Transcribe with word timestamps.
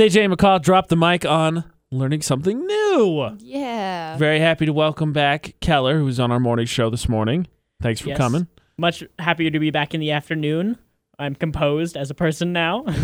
It's 0.00 0.14
AJ 0.14 0.32
McCall. 0.32 0.62
Drop 0.62 0.86
the 0.86 0.96
mic 0.96 1.24
on 1.24 1.64
learning 1.90 2.22
something 2.22 2.64
new. 2.64 3.36
Yeah. 3.40 4.16
Very 4.16 4.38
happy 4.38 4.64
to 4.64 4.72
welcome 4.72 5.12
back 5.12 5.56
Kehler, 5.60 5.98
who's 5.98 6.20
on 6.20 6.30
our 6.30 6.38
morning 6.38 6.66
show 6.66 6.88
this 6.88 7.08
morning. 7.08 7.48
Thanks 7.82 8.00
for 8.00 8.10
Yes. 8.10 8.16
coming. 8.16 8.46
Much 8.76 9.02
happier 9.18 9.50
to 9.50 9.58
be 9.58 9.72
back 9.72 9.94
in 9.94 10.00
the 10.00 10.12
afternoon. 10.12 10.78
I'm 11.18 11.34
composed 11.34 11.96
as 11.96 12.10
a 12.10 12.14
person 12.14 12.52
now. 12.52 12.84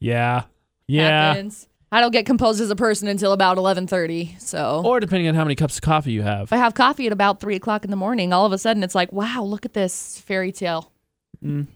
Yeah. 0.00 0.42
Yeah. 0.86 1.28
Happens. 1.32 1.66
I 1.90 2.02
don't 2.02 2.10
get 2.10 2.26
composed 2.26 2.60
as 2.60 2.68
a 2.68 2.76
person 2.76 3.08
until 3.08 3.32
about 3.32 3.56
11:30. 3.56 4.38
So 4.38 4.82
Or 4.84 5.00
depending 5.00 5.28
on 5.28 5.34
how 5.34 5.44
many 5.44 5.54
cups 5.54 5.76
of 5.76 5.82
coffee 5.82 6.12
you 6.12 6.20
have. 6.20 6.42
if 6.48 6.52
I 6.52 6.56
have 6.58 6.74
coffee 6.74 7.06
at 7.06 7.12
about 7.12 7.40
three 7.40 7.56
o'clock 7.56 7.84
in 7.84 7.90
the 7.90 7.96
morning, 7.96 8.34
all 8.34 8.44
of 8.44 8.52
a 8.52 8.58
sudden 8.58 8.82
it's 8.82 8.94
like, 8.94 9.10
wow, 9.12 9.42
look 9.44 9.64
at 9.64 9.72
this 9.72 10.18
fairy 10.26 10.52
tale. 10.52 10.92
Mm. 11.42 11.68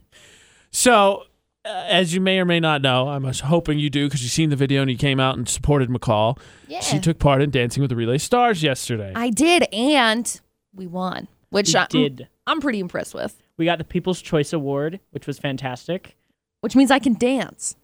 So, 0.72 1.22
Uh, 1.66 1.84
as 1.88 2.14
you 2.14 2.20
may 2.20 2.38
or 2.38 2.44
may 2.44 2.60
not 2.60 2.80
know, 2.80 3.08
I'm 3.08 3.24
hoping 3.24 3.78
you 3.78 3.90
do 3.90 4.06
because 4.06 4.22
you've 4.22 4.30
seen 4.32 4.50
the 4.50 4.56
video 4.56 4.82
and 4.82 4.90
you 4.90 4.96
came 4.96 5.18
out 5.18 5.36
and 5.36 5.48
supported 5.48 5.88
McCall. 5.88 6.38
Yeah. 6.68 6.80
She 6.80 7.00
took 7.00 7.18
part 7.18 7.42
in 7.42 7.50
Dancing 7.50 7.80
with 7.80 7.90
the 7.90 7.96
Relay 7.96 8.18
Stars 8.18 8.62
yesterday. 8.62 9.12
I 9.16 9.30
did, 9.30 9.64
and 9.72 10.40
we 10.74 10.86
won, 10.86 11.26
which 11.50 11.74
we 11.74 11.80
I, 11.80 11.86
did. 11.88 12.28
I'm 12.46 12.60
pretty 12.60 12.78
impressed 12.78 13.14
with. 13.14 13.42
We 13.56 13.64
got 13.64 13.78
the 13.78 13.84
People's 13.84 14.22
Choice 14.22 14.52
Award, 14.52 15.00
which 15.10 15.26
was 15.26 15.38
fantastic. 15.38 16.14
Which 16.60 16.76
means 16.76 16.90
I 16.90 16.98
can 17.00 17.14
dance. 17.14 17.74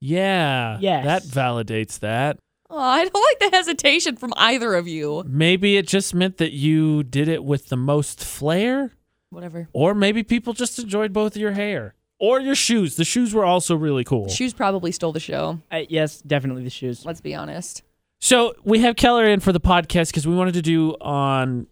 yeah. 0.00 0.78
Yes. 0.80 1.04
That 1.04 1.22
validates 1.22 1.98
that. 2.00 2.38
Oh, 2.68 2.78
I 2.78 3.04
don't 3.06 3.40
like 3.40 3.50
the 3.50 3.56
hesitation 3.56 4.16
from 4.16 4.32
either 4.36 4.74
of 4.74 4.88
you. 4.88 5.24
Maybe 5.26 5.76
it 5.76 5.86
just 5.86 6.14
meant 6.14 6.38
that 6.38 6.52
you 6.52 7.02
did 7.02 7.28
it 7.28 7.44
with 7.44 7.68
the 7.68 7.76
most 7.76 8.24
flair. 8.24 8.92
Whatever. 9.30 9.68
Or 9.72 9.94
maybe 9.94 10.22
people 10.22 10.52
just 10.54 10.78
enjoyed 10.78 11.12
both 11.12 11.36
of 11.36 11.40
your 11.40 11.52
hair. 11.52 11.94
Or 12.22 12.38
your 12.38 12.54
shoes. 12.54 12.94
The 12.94 13.04
shoes 13.04 13.34
were 13.34 13.44
also 13.44 13.74
really 13.74 14.04
cool. 14.04 14.28
Shoes 14.28 14.52
probably 14.52 14.92
stole 14.92 15.10
the 15.10 15.18
show. 15.18 15.58
Uh, 15.72 15.80
yes, 15.88 16.20
definitely 16.20 16.62
the 16.62 16.70
shoes. 16.70 17.04
Let's 17.04 17.20
be 17.20 17.34
honest. 17.34 17.82
So 18.20 18.54
we 18.62 18.78
have 18.78 18.94
Kehler 18.94 19.28
in 19.28 19.40
for 19.40 19.50
the 19.50 19.58
podcast 19.58 20.10
because 20.10 20.24
we 20.24 20.36
wanted 20.36 20.54
to 20.54 20.62
do 20.62 20.92
on 21.00 21.66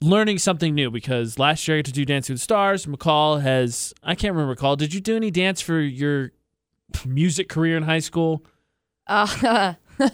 learning 0.00 0.38
something 0.38 0.74
new 0.74 0.90
because 0.90 1.38
last 1.38 1.68
year 1.68 1.76
I 1.76 1.80
got 1.80 1.84
to 1.84 1.92
do 1.92 2.06
Dancing 2.06 2.32
with 2.32 2.40
the 2.40 2.44
Stars. 2.44 2.86
McCall 2.86 3.42
has 3.42 3.92
I 4.02 4.14
can't 4.14 4.34
remember 4.34 4.56
McCall. 4.56 4.78
Did 4.78 4.94
you 4.94 5.02
do 5.02 5.16
any 5.16 5.30
dance 5.30 5.60
for 5.60 5.78
your 5.78 6.32
music 7.04 7.50
career 7.50 7.76
in 7.76 7.82
high 7.82 7.98
school? 7.98 8.42
Uh, 9.06 9.74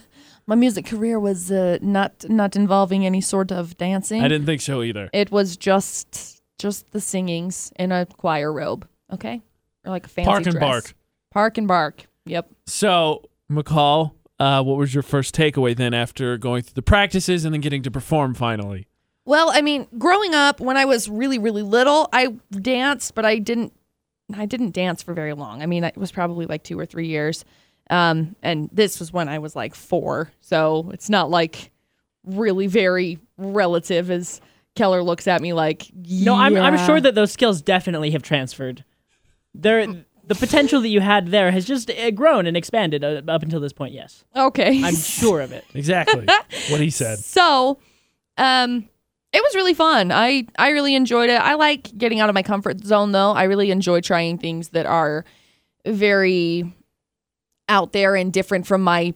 my 0.48 0.56
music 0.56 0.86
career 0.86 1.20
was 1.20 1.52
uh, 1.52 1.78
not 1.80 2.24
not 2.28 2.56
involving 2.56 3.06
any 3.06 3.20
sort 3.20 3.52
of 3.52 3.76
dancing. 3.76 4.20
I 4.20 4.26
didn't 4.26 4.46
think 4.46 4.62
so 4.62 4.82
either. 4.82 5.08
It 5.12 5.30
was 5.30 5.56
just 5.56 6.42
just 6.58 6.90
the 6.90 7.00
singings 7.00 7.72
in 7.78 7.92
a 7.92 8.04
choir 8.06 8.52
robe. 8.52 8.88
Okay, 9.12 9.42
or 9.86 9.90
like 9.90 10.06
a 10.06 10.08
fancy 10.08 10.26
Park 10.28 10.46
and 10.46 10.52
dress. 10.52 10.60
bark. 10.60 10.94
Park 11.32 11.58
and 11.58 11.68
bark. 11.68 12.06
Yep. 12.26 12.50
So 12.66 13.22
McCall, 13.50 14.12
uh, 14.38 14.62
what 14.62 14.76
was 14.76 14.92
your 14.92 15.02
first 15.02 15.34
takeaway 15.34 15.76
then 15.76 15.94
after 15.94 16.36
going 16.36 16.62
through 16.62 16.74
the 16.74 16.82
practices 16.82 17.44
and 17.44 17.54
then 17.54 17.60
getting 17.60 17.82
to 17.84 17.90
perform 17.90 18.34
finally? 18.34 18.86
Well, 19.24 19.50
I 19.50 19.60
mean, 19.60 19.86
growing 19.98 20.34
up 20.34 20.60
when 20.60 20.76
I 20.76 20.84
was 20.84 21.08
really 21.08 21.38
really 21.38 21.62
little, 21.62 22.08
I 22.12 22.34
danced, 22.50 23.14
but 23.14 23.24
I 23.24 23.38
didn't 23.38 23.72
I 24.34 24.46
didn't 24.46 24.72
dance 24.72 25.02
for 25.02 25.14
very 25.14 25.34
long. 25.34 25.62
I 25.62 25.66
mean, 25.66 25.84
it 25.84 25.96
was 25.96 26.10
probably 26.10 26.46
like 26.46 26.64
2 26.64 26.78
or 26.78 26.86
3 26.86 27.06
years. 27.06 27.44
Um 27.90 28.34
and 28.42 28.68
this 28.72 28.98
was 28.98 29.12
when 29.12 29.28
I 29.28 29.38
was 29.38 29.54
like 29.56 29.74
4. 29.74 30.30
So, 30.40 30.90
it's 30.92 31.08
not 31.08 31.30
like 31.30 31.70
really 32.24 32.66
very 32.66 33.18
relative 33.38 34.10
as 34.10 34.40
Kehler 34.74 35.04
looks 35.04 35.26
at 35.28 35.40
me 35.40 35.52
like, 35.52 35.90
No, 35.94 36.34
I'm, 36.34 36.56
I'm 36.56 36.76
sure 36.86 37.00
that 37.00 37.14
those 37.14 37.32
skills 37.32 37.62
definitely 37.62 38.10
have 38.10 38.22
transferred. 38.22 38.84
There, 39.60 39.86
the 40.26 40.34
potential 40.34 40.80
that 40.80 40.88
you 40.88 41.00
had 41.00 41.28
there 41.28 41.50
has 41.50 41.64
just 41.64 41.90
uh, 41.90 42.10
grown 42.10 42.46
and 42.46 42.56
expanded 42.56 43.02
uh, 43.04 43.22
up 43.28 43.42
until 43.42 43.60
this 43.60 43.72
point. 43.72 43.94
Yes, 43.94 44.24
Okay. 44.34 44.82
I'm 44.84 44.94
sure 44.94 45.40
of 45.40 45.52
it. 45.52 45.64
Exactly 45.74 46.26
what 46.70 46.80
he 46.80 46.90
said. 46.90 47.18
So, 47.24 47.78
um, 48.36 48.88
it 49.32 49.42
was 49.42 49.54
really 49.54 49.74
fun. 49.74 50.10
I 50.12 50.46
I 50.58 50.70
really 50.70 50.94
enjoyed 50.94 51.30
it. 51.30 51.40
I 51.40 51.54
like 51.54 51.96
getting 51.96 52.20
out 52.20 52.28
of 52.28 52.34
my 52.34 52.42
comfort 52.42 52.82
zone 52.84 53.12
though. 53.12 53.32
I 53.32 53.44
really 53.44 53.70
enjoy 53.70 54.00
trying 54.00 54.38
things 54.38 54.70
that 54.70 54.86
are 54.86 55.24
very 55.86 56.72
out 57.68 57.92
there 57.92 58.16
and 58.16 58.32
different 58.32 58.66
from 58.66 58.82
my 58.82 59.12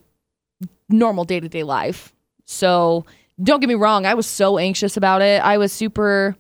normal 0.89 1.25
day 1.25 1.41
to 1.41 1.49
day 1.49 1.63
life. 1.63 2.13
So, 2.45 3.05
don't 3.43 3.61
get 3.61 3.69
me 3.69 3.75
wrong. 3.77 4.07
I 4.07 4.15
was 4.15 4.27
so 4.27 4.59
anxious 4.59 4.97
about 4.97 5.23
it. 5.23 5.41
I 5.43 5.57
was 5.59 5.73
super 5.73 6.37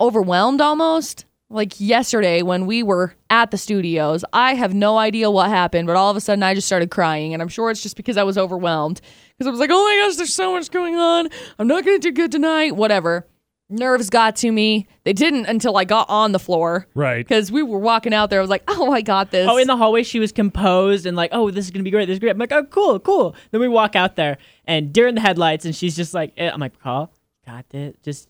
overwhelmed 0.00 0.60
almost. 0.60 1.26
Like 1.52 1.80
yesterday 1.80 2.42
when 2.42 2.66
we 2.66 2.84
were 2.84 3.14
at 3.28 3.50
the 3.50 3.58
studios, 3.58 4.24
I 4.32 4.54
have 4.54 4.72
no 4.72 4.98
idea 4.98 5.30
what 5.30 5.48
happened, 5.48 5.88
but 5.88 5.96
all 5.96 6.08
of 6.08 6.16
a 6.16 6.20
sudden 6.20 6.44
I 6.44 6.54
just 6.54 6.68
started 6.68 6.90
crying. 6.90 7.34
And 7.34 7.42
I'm 7.42 7.48
sure 7.48 7.70
it's 7.70 7.82
just 7.82 7.96
because 7.96 8.16
I 8.16 8.22
was 8.22 8.38
overwhelmed. 8.38 9.00
Because 9.36 9.48
I 9.48 9.50
was 9.50 9.58
like, 9.58 9.70
oh 9.72 9.84
my 9.84 10.06
gosh, 10.06 10.16
there's 10.16 10.32
so 10.32 10.52
much 10.52 10.70
going 10.70 10.94
on. 10.94 11.28
I'm 11.58 11.66
not 11.66 11.84
going 11.84 12.00
to 12.00 12.08
do 12.08 12.12
good 12.12 12.30
tonight. 12.30 12.76
Whatever. 12.76 13.26
Nerves 13.72 14.10
got 14.10 14.34
to 14.36 14.50
me. 14.50 14.88
They 15.04 15.12
didn't 15.12 15.46
until 15.46 15.76
I 15.76 15.84
got 15.84 16.08
on 16.08 16.32
the 16.32 16.40
floor. 16.40 16.88
Right. 16.94 17.26
Because 17.26 17.52
we 17.52 17.62
were 17.62 17.78
walking 17.78 18.12
out 18.12 18.28
there. 18.28 18.40
I 18.40 18.42
was 18.42 18.50
like, 18.50 18.64
oh, 18.66 18.90
I 18.92 19.00
got 19.00 19.30
this. 19.30 19.48
Oh, 19.48 19.56
in 19.58 19.68
the 19.68 19.76
hallway, 19.76 20.02
she 20.02 20.18
was 20.18 20.32
composed 20.32 21.06
and 21.06 21.16
like, 21.16 21.30
oh, 21.32 21.50
this 21.50 21.64
is 21.66 21.70
gonna 21.70 21.84
be 21.84 21.90
great. 21.92 22.06
This 22.06 22.14
is 22.14 22.18
great. 22.18 22.30
I'm 22.30 22.38
like, 22.38 22.50
oh, 22.50 22.64
cool, 22.64 22.98
cool. 22.98 23.36
Then 23.52 23.60
we 23.60 23.68
walk 23.68 23.94
out 23.94 24.16
there, 24.16 24.38
and 24.64 24.92
during 24.92 25.14
the 25.14 25.20
headlights, 25.20 25.64
and 25.64 25.74
she's 25.74 25.94
just 25.94 26.14
like, 26.14 26.32
eh, 26.36 26.50
I'm 26.52 26.58
like, 26.58 26.80
Carl, 26.80 27.12
got 27.46 27.68
this. 27.70 27.94
Just 28.02 28.28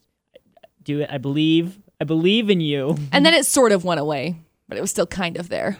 do 0.82 1.00
it. 1.00 1.09
I 1.10 1.16
believe. 1.16 1.78
I 2.00 2.04
believe 2.04 2.48
in 2.50 2.60
you. 2.60 2.96
and 3.12 3.24
then 3.26 3.34
it 3.34 3.44
sort 3.46 3.72
of 3.72 3.84
went 3.84 4.00
away, 4.00 4.36
but 4.68 4.78
it 4.78 4.80
was 4.80 4.90
still 4.90 5.06
kind 5.06 5.36
of 5.36 5.48
there. 5.48 5.78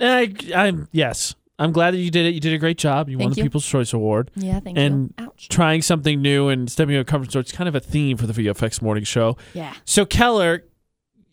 I, 0.00 0.34
I'm 0.54 0.88
yes. 0.92 1.34
I'm 1.56 1.70
glad 1.70 1.92
that 1.94 1.98
you 1.98 2.10
did 2.10 2.26
it. 2.26 2.34
You 2.34 2.40
did 2.40 2.52
a 2.52 2.58
great 2.58 2.78
job. 2.78 3.08
You 3.08 3.16
won 3.16 3.26
Thank 3.28 3.34
the 3.34 3.40
you. 3.40 3.44
People's 3.44 3.66
Choice 3.66 3.92
Award. 3.92 4.30
Yeah, 4.34 4.58
thank 4.58 4.76
And- 4.76 5.14
you. 5.18 5.26
Ouch. 5.26 5.48
Trying 5.48 5.82
something 5.82 6.20
new 6.20 6.48
and 6.48 6.68
stepping 6.70 6.96
out 6.96 7.00
of 7.00 7.06
comfort 7.06 7.30
zone. 7.30 7.40
It's 7.40 7.52
kind 7.52 7.68
of 7.68 7.76
a 7.76 7.80
theme 7.80 8.16
for 8.16 8.26
the 8.26 8.32
VFX 8.32 8.82
morning 8.82 9.04
show. 9.04 9.36
Yeah. 9.52 9.72
So 9.84 10.04
Kehler, 10.04 10.62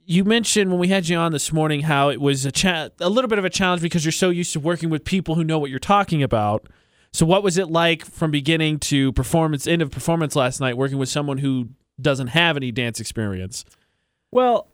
you 0.05 0.23
mentioned 0.23 0.69
when 0.69 0.79
we 0.79 0.89
had 0.89 1.07
you 1.09 1.17
on 1.17 1.31
this 1.31 1.51
morning 1.51 1.81
how 1.81 2.09
it 2.09 2.22
was 2.22 2.45
a 2.45 2.51
cha- 2.51 2.89
a 2.99 3.09
little 3.09 3.29
bit 3.29 3.39
of 3.39 3.45
a 3.45 3.49
challenge 3.49 3.81
because 3.81 4.05
you're 4.05 4.11
so 4.11 4.29
used 4.29 4.53
to 4.53 4.59
working 4.59 4.89
with 4.91 5.05
people 5.05 5.33
who 5.35 5.43
know 5.43 5.57
what 5.57 5.72
you're 5.72 5.79
talking 5.79 6.22
about. 6.22 6.67
So 7.13 7.25
what 7.25 7.41
was 7.41 7.57
it 7.57 7.69
like 7.72 8.05
from 8.05 8.29
beginning 8.29 8.78
to 8.79 9.11
performance 9.13 9.66
end 9.66 9.81
of 9.81 9.89
performance 9.89 10.35
last 10.35 10.59
night 10.61 10.78
working 10.78 10.99
with 10.99 11.09
someone 11.09 11.39
who 11.39 11.69
doesn't 11.99 12.28
have 12.28 12.57
any 12.57 12.72
dance 12.72 12.99
experience? 12.99 13.66
Well, 14.31 14.68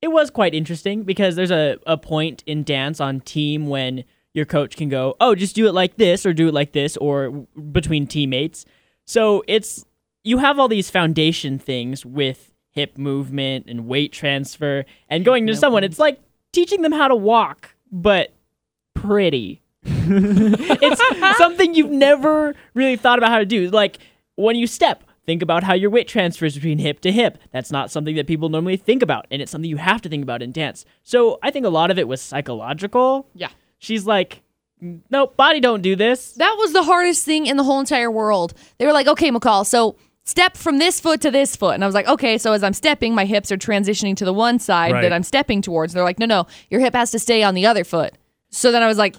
it 0.00 0.08
was 0.08 0.30
quite 0.30 0.54
interesting 0.54 1.02
because 1.02 1.36
there's 1.36 1.50
a, 1.50 1.78
a 1.86 1.96
point 1.96 2.42
in 2.46 2.62
dance 2.62 3.00
on 3.00 3.20
team 3.20 3.66
when 3.66 4.04
your 4.34 4.44
coach 4.44 4.76
can 4.76 4.88
go, 4.88 5.16
oh, 5.20 5.34
just 5.34 5.54
do 5.54 5.66
it 5.66 5.72
like 5.72 5.96
this 5.96 6.26
or 6.26 6.32
do 6.32 6.48
it 6.48 6.54
like 6.54 6.72
this 6.72 6.96
or 6.98 7.46
between 7.72 8.06
teammates. 8.06 8.66
So 9.06 9.42
it's 9.46 9.84
you 10.24 10.38
have 10.38 10.58
all 10.58 10.68
these 10.68 10.90
foundation 10.90 11.58
things 11.58 12.04
with 12.04 12.52
hip 12.70 12.98
movement 12.98 13.66
and 13.68 13.86
weight 13.86 14.12
transfer 14.12 14.84
and 15.08 15.24
going 15.24 15.46
to 15.46 15.54
someone. 15.54 15.84
It's 15.84 15.98
like 15.98 16.20
teaching 16.52 16.82
them 16.82 16.92
how 16.92 17.08
to 17.08 17.14
walk, 17.14 17.74
but 17.92 18.34
pretty. 18.94 19.62
it's 19.84 21.38
something 21.38 21.74
you've 21.74 21.90
never 21.90 22.54
really 22.74 22.96
thought 22.96 23.18
about 23.18 23.30
how 23.30 23.38
to 23.38 23.46
do. 23.46 23.70
Like 23.70 23.98
when 24.34 24.56
you 24.56 24.66
step, 24.66 25.04
think 25.26 25.42
about 25.42 25.62
how 25.64 25.74
your 25.74 25.90
weight 25.90 26.08
transfers 26.08 26.54
between 26.54 26.78
hip 26.78 27.00
to 27.00 27.12
hip. 27.12 27.38
That's 27.52 27.70
not 27.70 27.90
something 27.90 28.14
that 28.16 28.26
people 28.26 28.48
normally 28.48 28.76
think 28.76 29.02
about, 29.02 29.26
and 29.30 29.40
it's 29.42 29.50
something 29.50 29.68
you 29.70 29.76
have 29.78 30.02
to 30.02 30.08
think 30.08 30.22
about 30.22 30.42
in 30.42 30.52
dance. 30.52 30.84
So 31.02 31.38
I 31.42 31.50
think 31.50 31.64
a 31.66 31.70
lot 31.70 31.90
of 31.90 31.98
it 31.98 32.06
was 32.08 32.20
psychological. 32.20 33.26
Yeah. 33.34 33.48
She's 33.78 34.06
like, 34.06 34.42
nope, 35.10 35.36
body 35.36 35.60
don't 35.60 35.82
do 35.82 35.96
this. 35.96 36.32
That 36.32 36.54
was 36.58 36.72
the 36.72 36.82
hardest 36.82 37.24
thing 37.24 37.46
in 37.46 37.56
the 37.56 37.64
whole 37.64 37.80
entire 37.80 38.10
world. 38.10 38.54
They 38.78 38.86
were 38.86 38.92
like, 38.92 39.06
okay, 39.06 39.30
McCall, 39.30 39.66
so 39.66 39.96
step 40.24 40.56
from 40.56 40.78
this 40.78 41.00
foot 41.00 41.20
to 41.20 41.30
this 41.30 41.54
foot. 41.56 41.74
And 41.74 41.84
I 41.84 41.86
was 41.86 41.94
like, 41.94 42.08
okay, 42.08 42.38
so 42.38 42.52
as 42.52 42.62
I'm 42.62 42.72
stepping, 42.72 43.14
my 43.14 43.24
hips 43.26 43.52
are 43.52 43.56
transitioning 43.58 44.16
to 44.16 44.24
the 44.24 44.32
one 44.32 44.58
side 44.58 44.92
Right. 44.92 45.02
that 45.02 45.12
I'm 45.12 45.22
stepping 45.22 45.60
towards. 45.62 45.92
They're 45.92 46.02
like, 46.04 46.18
no, 46.18 46.26
no, 46.26 46.46
your 46.70 46.80
hip 46.80 46.94
has 46.94 47.10
to 47.10 47.18
stay 47.18 47.42
on 47.42 47.54
the 47.54 47.66
other 47.66 47.84
foot. 47.84 48.14
So 48.50 48.72
then 48.72 48.82
I 48.82 48.86
was 48.86 48.96
like, 48.98 49.16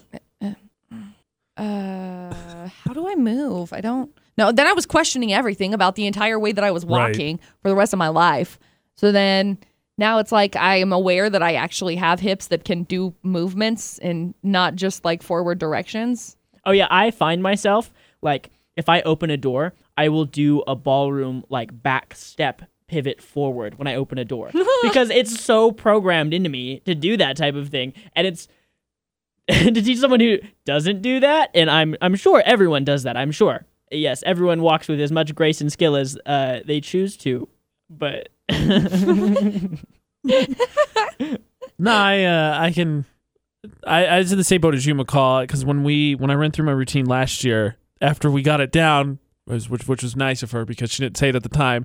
uh, 1.56 2.68
how 2.84 2.92
do 2.92 3.08
I 3.08 3.14
move? 3.14 3.72
I 3.72 3.80
don't 3.80 4.10
know. 4.38 4.52
Then 4.52 4.66
I 4.66 4.72
was 4.72 4.86
questioning 4.86 5.32
everything 5.32 5.72
about 5.74 5.94
the 5.94 6.06
entire 6.06 6.38
way 6.38 6.52
that 6.52 6.64
I 6.64 6.70
was 6.70 6.84
Right. 6.84 7.08
walking 7.10 7.38
for 7.62 7.68
the 7.68 7.74
rest 7.76 7.92
of 7.92 7.98
my 7.98 8.08
life. 8.08 8.58
So 8.96 9.12
then 9.12 9.58
now 9.98 10.18
it's 10.18 10.32
like 10.32 10.56
I 10.56 10.76
am 10.76 10.92
aware 10.92 11.28
that 11.30 11.42
I 11.42 11.54
actually 11.54 11.96
have 11.96 12.20
hips 12.20 12.48
that 12.48 12.64
can 12.64 12.82
do 12.84 13.14
movements 13.22 13.98
and 13.98 14.34
not 14.42 14.74
just 14.74 15.04
like 15.04 15.22
forward 15.22 15.58
directions. 15.58 16.36
Oh 16.64 16.72
yeah, 16.72 16.88
I 16.90 17.10
find 17.10 17.42
myself 17.42 17.92
like 18.22 18.50
if 18.76 18.88
I 18.88 19.00
open 19.02 19.30
a 19.30 19.36
door, 19.36 19.72
I 19.96 20.08
will 20.10 20.24
do 20.26 20.62
a 20.66 20.74
ballroom 20.76 21.44
like 21.48 21.82
back 21.82 22.14
step 22.14 22.62
pivot 22.88 23.20
forward 23.22 23.78
when 23.78 23.88
I 23.88 23.94
open 23.96 24.16
a 24.18 24.24
door 24.24 24.50
because 24.82 25.10
it's 25.10 25.40
so 25.40 25.72
programmed 25.72 26.32
into 26.34 26.48
me 26.50 26.80
to 26.80 26.94
do 26.94 27.16
that 27.16 27.36
type 27.36 27.54
of 27.54 27.68
thing, 27.70 27.94
and 28.14 28.26
it's 28.26 28.48
to 29.48 29.70
teach 29.72 29.98
someone 29.98 30.20
who 30.20 30.38
doesn't 30.64 31.02
do 31.02 31.20
that. 31.20 31.50
And 31.54 31.70
I'm 31.70 31.96
I'm 32.00 32.14
sure 32.16 32.42
everyone 32.44 32.84
does 32.84 33.04
that. 33.04 33.16
I'm 33.16 33.30
sure. 33.32 33.64
Yes, 33.90 34.22
everyone 34.26 34.62
walks 34.62 34.88
with 34.88 35.00
as 35.00 35.12
much 35.12 35.34
grace 35.34 35.60
and 35.60 35.70
skill 35.70 35.96
as 35.96 36.18
uh, 36.26 36.60
they 36.64 36.80
choose 36.80 37.16
to, 37.18 37.48
but 37.88 38.28
No, 41.78 41.92
I 41.92 42.24
uh, 42.24 42.58
I 42.60 42.72
can 42.72 43.04
I, 43.86 44.06
I 44.06 44.18
was 44.18 44.32
in 44.32 44.38
the 44.38 44.44
same 44.44 44.60
boat 44.60 44.74
as 44.74 44.86
you, 44.86 44.94
McCall, 44.94 45.42
because 45.42 45.64
when 45.64 45.84
we 45.84 46.14
when 46.14 46.30
I 46.30 46.34
ran 46.34 46.50
through 46.50 46.66
my 46.66 46.72
routine 46.72 47.06
last 47.06 47.44
year, 47.44 47.76
after 48.00 48.30
we 48.30 48.42
got 48.42 48.60
it 48.60 48.72
down, 48.72 49.18
was, 49.46 49.68
which 49.68 49.86
which 49.86 50.02
was 50.02 50.16
nice 50.16 50.42
of 50.42 50.52
her 50.52 50.64
because 50.64 50.90
she 50.90 51.02
didn't 51.02 51.16
say 51.16 51.28
it 51.30 51.36
at 51.36 51.42
the 51.42 51.48
time. 51.48 51.84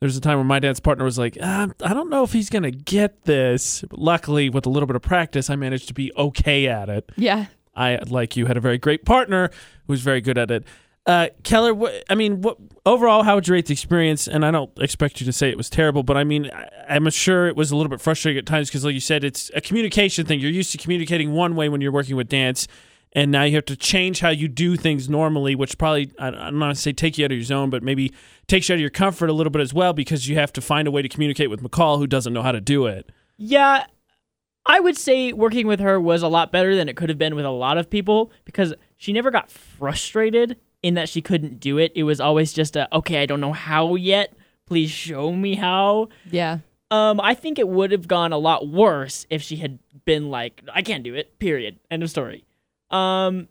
There 0.00 0.06
was 0.06 0.16
a 0.16 0.20
time 0.20 0.38
where 0.38 0.44
my 0.44 0.58
dance 0.58 0.80
partner 0.80 1.04
was 1.04 1.18
like, 1.18 1.36
ah, 1.42 1.68
"I 1.84 1.92
don't 1.94 2.10
know 2.10 2.22
if 2.22 2.32
he's 2.32 2.50
gonna 2.50 2.70
get 2.70 3.24
this." 3.24 3.84
But 3.88 3.98
luckily, 3.98 4.48
with 4.50 4.66
a 4.66 4.70
little 4.70 4.86
bit 4.86 4.96
of 4.96 5.02
practice, 5.02 5.50
I 5.50 5.56
managed 5.56 5.88
to 5.88 5.94
be 5.94 6.12
okay 6.16 6.68
at 6.68 6.88
it. 6.88 7.10
Yeah. 7.16 7.46
I, 7.74 7.98
like 8.08 8.36
you, 8.36 8.46
had 8.46 8.56
a 8.56 8.60
very 8.60 8.78
great 8.78 9.04
partner 9.04 9.48
who 9.86 9.92
was 9.92 10.00
very 10.00 10.20
good 10.20 10.36
at 10.36 10.50
it. 10.50 10.64
Uh, 11.06 11.28
Kehler, 11.42 11.74
what, 11.74 12.04
I 12.10 12.14
mean, 12.14 12.42
what, 12.42 12.58
overall, 12.84 13.22
how 13.22 13.34
would 13.34 13.48
you 13.48 13.54
rate 13.54 13.66
the 13.66 13.72
experience? 13.72 14.28
And 14.28 14.44
I 14.44 14.50
don't 14.50 14.70
expect 14.78 15.20
you 15.20 15.24
to 15.24 15.32
say 15.32 15.48
it 15.48 15.56
was 15.56 15.70
terrible, 15.70 16.02
but 16.02 16.16
I 16.16 16.24
mean, 16.24 16.50
I, 16.52 16.68
I'm 16.88 17.08
sure 17.10 17.48
it 17.48 17.56
was 17.56 17.70
a 17.70 17.76
little 17.76 17.90
bit 17.90 18.00
frustrating 18.00 18.38
at 18.38 18.46
times 18.46 18.68
because, 18.68 18.84
like 18.84 18.94
you 18.94 19.00
said, 19.00 19.24
it's 19.24 19.50
a 19.54 19.60
communication 19.60 20.26
thing. 20.26 20.40
You're 20.40 20.50
used 20.50 20.72
to 20.72 20.78
communicating 20.78 21.32
one 21.32 21.56
way 21.56 21.68
when 21.68 21.80
you're 21.80 21.92
working 21.92 22.16
with 22.16 22.28
dance, 22.28 22.68
and 23.12 23.32
now 23.32 23.42
you 23.44 23.54
have 23.56 23.64
to 23.64 23.76
change 23.76 24.20
how 24.20 24.28
you 24.28 24.46
do 24.46 24.76
things 24.76 25.08
normally, 25.08 25.54
which 25.54 25.78
probably, 25.78 26.12
I, 26.18 26.28
I'm 26.28 26.58
not 26.58 26.68
to 26.68 26.74
say 26.74 26.92
take 26.92 27.18
you 27.18 27.24
out 27.24 27.32
of 27.32 27.38
your 27.38 27.44
zone, 27.44 27.70
but 27.70 27.82
maybe 27.82 28.12
takes 28.46 28.68
you 28.68 28.74
out 28.74 28.76
of 28.76 28.80
your 28.80 28.90
comfort 28.90 29.30
a 29.30 29.32
little 29.32 29.50
bit 29.50 29.62
as 29.62 29.72
well 29.72 29.92
because 29.92 30.28
you 30.28 30.36
have 30.36 30.52
to 30.52 30.60
find 30.60 30.86
a 30.86 30.90
way 30.90 31.02
to 31.02 31.08
communicate 31.08 31.50
with 31.50 31.62
McCall 31.62 31.98
who 31.98 32.06
doesn't 32.06 32.32
know 32.32 32.42
how 32.42 32.52
to 32.52 32.60
do 32.60 32.86
it. 32.86 33.10
Yeah, 33.36 33.86
I 34.66 34.78
would 34.78 34.96
say 34.96 35.32
working 35.32 35.66
with 35.66 35.80
her 35.80 35.98
was 35.98 36.22
a 36.22 36.28
lot 36.28 36.52
better 36.52 36.76
than 36.76 36.88
it 36.88 36.96
could 36.96 37.08
have 37.08 37.18
been 37.18 37.34
with 37.34 37.46
a 37.46 37.50
lot 37.50 37.78
of 37.78 37.88
people 37.88 38.30
because 38.44 38.74
she 38.96 39.12
never 39.12 39.30
got 39.30 39.50
frustrated 39.50 40.56
in 40.82 40.94
that 40.94 41.08
she 41.08 41.20
couldn't 41.22 41.60
do 41.60 41.78
it. 41.78 41.92
It 41.94 42.04
was 42.04 42.20
always 42.20 42.52
just 42.52 42.76
a, 42.76 42.88
okay, 42.96 43.22
I 43.22 43.26
don't 43.26 43.40
know 43.40 43.52
how 43.52 43.94
yet. 43.96 44.32
Please 44.66 44.90
show 44.90 45.32
me 45.32 45.54
how. 45.56 46.08
Yeah. 46.30 46.58
Um, 46.90 47.20
I 47.20 47.34
think 47.34 47.58
it 47.58 47.68
would 47.68 47.92
have 47.92 48.08
gone 48.08 48.32
a 48.32 48.38
lot 48.38 48.66
worse 48.68 49.26
if 49.30 49.42
she 49.42 49.56
had 49.56 49.78
been 50.04 50.30
like, 50.30 50.62
I 50.72 50.82
can't 50.82 51.04
do 51.04 51.14
it. 51.14 51.38
Period. 51.38 51.78
End 51.90 52.02
of 52.02 52.10
story. 52.10 52.44
Um, 52.90 53.48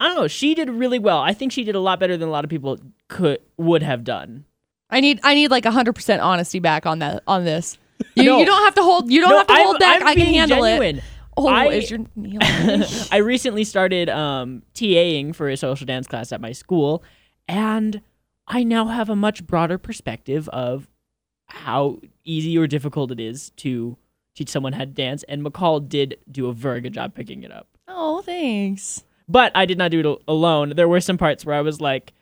I 0.00 0.06
don't 0.06 0.16
know. 0.16 0.28
She 0.28 0.54
did 0.54 0.70
really 0.70 0.98
well. 0.98 1.18
I 1.18 1.32
think 1.34 1.50
she 1.52 1.64
did 1.64 1.74
a 1.74 1.80
lot 1.80 1.98
better 1.98 2.16
than 2.16 2.28
a 2.28 2.30
lot 2.32 2.44
of 2.44 2.50
people 2.50 2.78
could 3.08 3.40
would 3.56 3.82
have 3.82 4.04
done. 4.04 4.44
I 4.90 5.00
need 5.00 5.18
I 5.24 5.34
need 5.34 5.50
like 5.50 5.64
hundred 5.64 5.94
percent 5.94 6.22
honesty 6.22 6.60
back 6.60 6.86
on 6.86 7.00
that 7.00 7.22
on 7.26 7.44
this. 7.44 7.78
You, 8.14 8.24
No. 8.24 8.38
you 8.38 8.46
don't 8.46 8.62
have 8.64 8.74
to 8.76 8.82
hold 8.82 9.10
you 9.10 9.20
don't 9.20 9.30
No, 9.30 9.38
have 9.38 9.46
to 9.48 9.52
I'm- 9.54 9.64
hold 9.64 9.78
back. 9.80 10.00
I'm 10.02 10.06
I 10.08 10.14
can 10.14 10.26
handle 10.26 10.62
it. 10.64 11.02
Oh, 11.38 11.46
I- 11.48 11.66
is 11.66 11.90
your 11.90 12.00
knee 12.16 12.38
I 13.12 13.18
recently 13.18 13.64
started 13.64 14.08
um, 14.08 14.62
TAing 14.74 15.34
for 15.34 15.48
a 15.48 15.56
social 15.56 15.86
dance 15.86 16.06
class 16.06 16.32
at 16.32 16.40
my 16.40 16.52
school, 16.52 17.02
and 17.46 18.00
I 18.46 18.62
now 18.64 18.86
have 18.86 19.08
a 19.08 19.16
much 19.16 19.46
broader 19.46 19.78
perspective 19.78 20.48
of 20.50 20.88
how 21.46 21.98
easy 22.24 22.56
or 22.58 22.66
difficult 22.66 23.10
it 23.10 23.20
is 23.20 23.50
to 23.56 23.96
teach 24.34 24.48
someone 24.48 24.72
how 24.74 24.80
to 24.80 24.86
dance. 24.86 25.22
And 25.24 25.44
McCall 25.44 25.86
did 25.88 26.18
do 26.30 26.46
a 26.48 26.52
very 26.52 26.80
good 26.80 26.92
job 26.94 27.14
picking 27.14 27.42
it 27.42 27.50
up. 27.52 27.68
Oh, 27.86 28.20
thanks. 28.22 29.04
But 29.28 29.52
I 29.54 29.66
did 29.66 29.78
not 29.78 29.90
do 29.90 30.00
it 30.00 30.22
alone. 30.28 30.72
There 30.76 30.88
were 30.88 31.00
some 31.00 31.18
parts 31.18 31.44
where 31.44 31.54
I 31.56 31.60
was 31.60 31.80
like, 31.80 32.12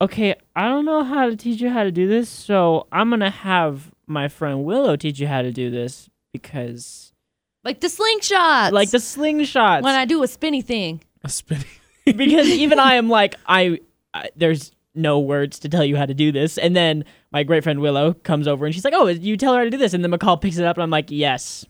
okay, 0.00 0.34
I 0.56 0.68
don't 0.68 0.84
know 0.84 1.02
how 1.04 1.28
to 1.28 1.36
teach 1.36 1.60
you 1.60 1.70
how 1.70 1.84
to 1.84 1.92
do 1.92 2.06
this, 2.08 2.28
so 2.28 2.86
I'm 2.92 3.08
going 3.10 3.20
to 3.20 3.30
have 3.30 3.92
my 4.06 4.28
friend 4.28 4.64
Willow 4.64 4.96
teach 4.96 5.18
you 5.20 5.26
how 5.28 5.42
to 5.42 5.52
do 5.52 5.70
this 5.70 6.08
because, 6.32 7.11
Like 7.64 7.80
the 7.80 7.88
slingshot. 7.88 8.72
like 8.72 8.90
the 8.90 9.00
slingshot. 9.00 9.82
when 9.82 9.94
I 9.94 10.04
do 10.04 10.22
a 10.22 10.28
spinny 10.28 10.62
thing. 10.62 11.02
A 11.22 11.28
spinning. 11.28 11.64
because 12.04 12.48
even 12.48 12.78
I 12.78 12.94
am 12.94 13.08
like 13.08 13.36
I, 13.46 13.78
I 14.12 14.30
there's 14.34 14.72
no 14.94 15.20
words 15.20 15.58
to 15.60 15.68
tell 15.68 15.84
you 15.84 15.96
how 15.96 16.04
to 16.04 16.14
do 16.14 16.32
this 16.32 16.58
and 16.58 16.74
then 16.76 17.04
my 17.30 17.44
great 17.44 17.62
friend 17.62 17.80
Willow 17.80 18.12
comes 18.12 18.46
over 18.48 18.66
and 18.66 18.74
she's 18.74 18.84
like 18.84 18.92
oh 18.94 19.06
you 19.06 19.36
tell 19.36 19.54
her 19.54 19.60
how 19.60 19.64
to 19.64 19.70
do 19.70 19.78
this 19.78 19.94
and 19.94 20.04
then 20.04 20.10
McCall 20.10 20.38
picks 20.40 20.58
it 20.58 20.64
up 20.64 20.76
and 20.76 20.82
I'm 20.82 20.90
like 20.90 21.06
yes 21.10 21.64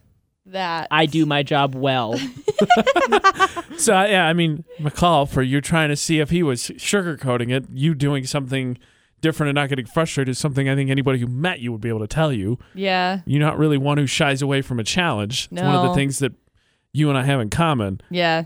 That 0.46 0.88
I 0.90 1.06
do 1.06 1.26
my 1.26 1.42
job 1.42 1.74
well 1.74 2.18
So 3.76 3.92
yeah, 4.04 4.26
I 4.26 4.32
mean, 4.32 4.64
McCall, 4.80 5.28
for 5.28 5.42
you 5.42 5.60
trying 5.60 5.88
to 5.88 5.96
see 5.96 6.20
if 6.20 6.30
he 6.30 6.42
was 6.42 6.62
sugarcoating 6.62 7.50
it, 7.50 7.64
you 7.72 7.94
doing 7.94 8.26
something 8.26 8.78
different 9.22 9.48
and 9.48 9.54
not 9.54 9.70
getting 9.70 9.86
frustrated 9.86 10.30
is 10.32 10.38
something 10.38 10.68
I 10.68 10.74
think 10.74 10.90
anybody 10.90 11.18
who 11.18 11.26
met 11.26 11.60
you 11.60 11.72
would 11.72 11.80
be 11.80 11.88
able 11.88 12.00
to 12.00 12.06
tell 12.06 12.30
you. 12.32 12.58
Yeah. 12.74 13.20
You're 13.24 13.40
not 13.40 13.56
really 13.56 13.78
one 13.78 13.96
who 13.96 14.06
shies 14.06 14.42
away 14.42 14.60
from 14.60 14.78
a 14.78 14.84
challenge. 14.84 15.48
It's 15.50 15.62
one 15.62 15.74
of 15.74 15.82
the 15.88 15.94
things 15.94 16.18
that 16.18 16.32
you 16.92 17.08
and 17.08 17.16
I 17.16 17.24
have 17.24 17.40
in 17.40 17.48
common. 17.48 18.02
Yeah. 18.10 18.44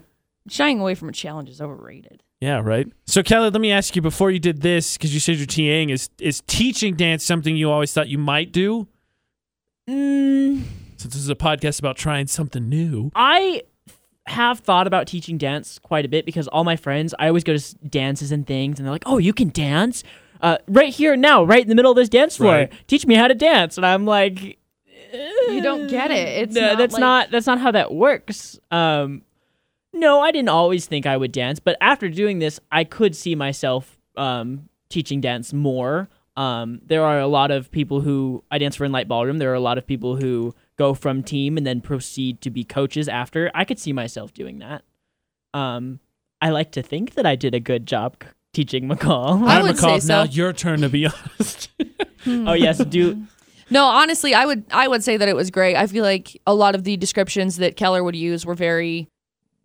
Shying 0.49 0.79
away 0.79 0.95
from 0.95 1.09
a 1.09 1.13
challenge 1.13 1.49
is 1.49 1.61
overrated. 1.61 2.23
Yeah, 2.41 2.61
right. 2.61 2.87
So 3.07 3.23
Kelly, 3.25 3.51
let 3.51 3.61
me 3.61 3.73
ask 3.73 3.97
you 3.97 4.03
before 4.03 4.31
you 4.31 4.39
did 4.39 4.61
this, 4.63 4.97
because 4.97 5.13
you 5.13 5.19
said 5.21 5.37
you're 5.39 5.47
TAing, 5.47 5.91
is 5.91 6.11
is 6.21 6.43
teaching 6.47 6.95
dance 6.95 7.25
something 7.25 7.57
you 7.57 7.71
always 7.71 7.93
thought 7.93 8.09
you 8.09 8.19
might 8.19 8.53
do? 8.53 8.87
mm, 9.89 10.63
Since 10.97 11.15
this 11.15 11.23
is 11.23 11.29
a 11.31 11.35
podcast 11.35 11.79
about 11.79 11.97
trying 11.97 12.27
something 12.27 12.69
new. 12.69 13.11
I 13.15 13.63
have 14.27 14.59
thought 14.61 14.87
about 14.89 15.07
teaching 15.07 15.39
dance 15.39 15.79
quite 15.79 16.05
a 16.05 16.09
bit 16.09 16.27
because 16.27 16.49
all 16.49 16.65
my 16.65 16.75
friends 16.75 17.15
I 17.19 17.29
always 17.29 17.45
go 17.45 17.57
to 17.57 17.75
dances 17.89 18.33
and 18.33 18.45
things 18.45 18.79
and 18.79 18.85
they're 18.85 18.93
like 18.93 19.05
oh 19.07 19.19
you 19.19 19.33
can 19.33 19.51
dance 19.51 20.03
uh, 20.41 20.59
right 20.69 20.93
here 20.93 21.17
now 21.17 21.43
right 21.45 21.63
in 21.63 21.69
the 21.69 21.75
middle 21.75 21.91
of 21.93 21.97
this 21.97 22.09
dance 22.09 22.37
floor 22.37 22.53
Right. 22.53 22.73
teach 22.87 23.07
me 23.07 23.15
how 23.15 23.29
to 23.29 23.35
dance 23.35 23.77
and 23.77 23.85
I'm 23.87 24.05
like 24.07 24.59
You 25.49 25.61
don't 25.63 25.87
get 25.89 26.11
it. 26.11 26.29
It's 26.43 26.55
no, 26.55 26.61
not 26.61 26.79
that's 26.79 26.93
like- 26.95 27.01
not 27.01 27.31
that's 27.31 27.47
not 27.47 27.59
how 27.61 27.71
that 27.71 27.93
works. 27.95 28.59
Um, 28.71 29.23
no, 29.93 30.21
I 30.21 30.31
didn't 30.31 30.51
always 30.51 30.85
think 30.87 31.07
I 31.07 31.17
would 31.17 31.33
dance, 31.33 31.59
but 31.59 31.77
after 31.81 32.09
doing 32.11 32.39
this, 32.39 32.61
I 32.71 32.85
could 32.85 33.17
see 33.17 33.35
myself 33.35 33.97
um, 34.17 34.69
teaching 34.91 35.21
dance 35.23 35.53
more. 35.55 36.09
Um, 36.37 36.81
there 36.85 37.03
are 37.03 37.19
a 37.19 37.27
lot 37.29 37.51
of 37.51 37.71
people 37.71 38.03
who 38.03 38.45
I 38.51 38.59
dance 38.59 38.77
for 38.77 38.85
in 38.85 38.93
Light 38.93 39.09
Ballroom. 39.09 39.39
There 39.39 39.51
are 39.51 39.55
a 39.55 39.61
lot 39.61 39.79
of 39.79 39.87
people 39.87 40.17
who 40.17 40.55
go 40.77 40.93
from 40.93 41.23
team 41.23 41.57
and 41.57 41.67
then 41.67 41.81
proceed 41.81 42.43
to 42.43 42.51
be 42.51 42.63
coaches 42.63 43.09
after. 43.09 43.51
I 43.55 43.65
could 43.65 43.79
see 43.79 43.95
myself 43.95 44.35
doing 44.35 44.59
that. 44.59 44.83
Um, 45.55 46.01
I 46.43 46.51
like 46.51 46.73
to 46.73 46.83
think 46.83 47.15
that 47.15 47.25
I 47.25 47.35
did 47.37 47.55
a 47.55 47.61
good 47.61 47.87
job 47.87 48.17
c- 48.23 48.29
teaching 48.57 48.89
McCall. 48.89 49.27
I 49.27 49.31
All 49.31 49.39
right, 49.39 49.63
would 49.63 49.77
McCall, 49.77 50.01
say 50.01 50.09
now 50.09 50.25
so. 50.25 50.31
your 50.33 50.53
turn 50.53 50.81
to 50.81 50.89
be 50.89 51.07
honest. 51.39 51.71
oh 52.27 52.55
yes, 52.55 52.79
do 52.85 53.23
No, 53.71 53.85
honestly, 53.85 54.35
I 54.35 54.47
would 54.47 54.65
I 54.71 54.89
would 54.89 55.05
say 55.05 55.17
that 55.17 55.29
it 55.29 55.37
was 55.37 55.51
great. 55.51 55.77
I 55.77 55.87
feel 55.87 56.03
like 56.05 56.41
a 56.47 56.55
lot 56.55 56.75
of 56.75 56.85
the 56.85 56.97
descriptions 56.97 57.57
that 57.59 57.77
Kehler 57.77 58.03
would 58.03 58.17
use 58.17 58.45
were 58.47 58.55
very 58.55 59.09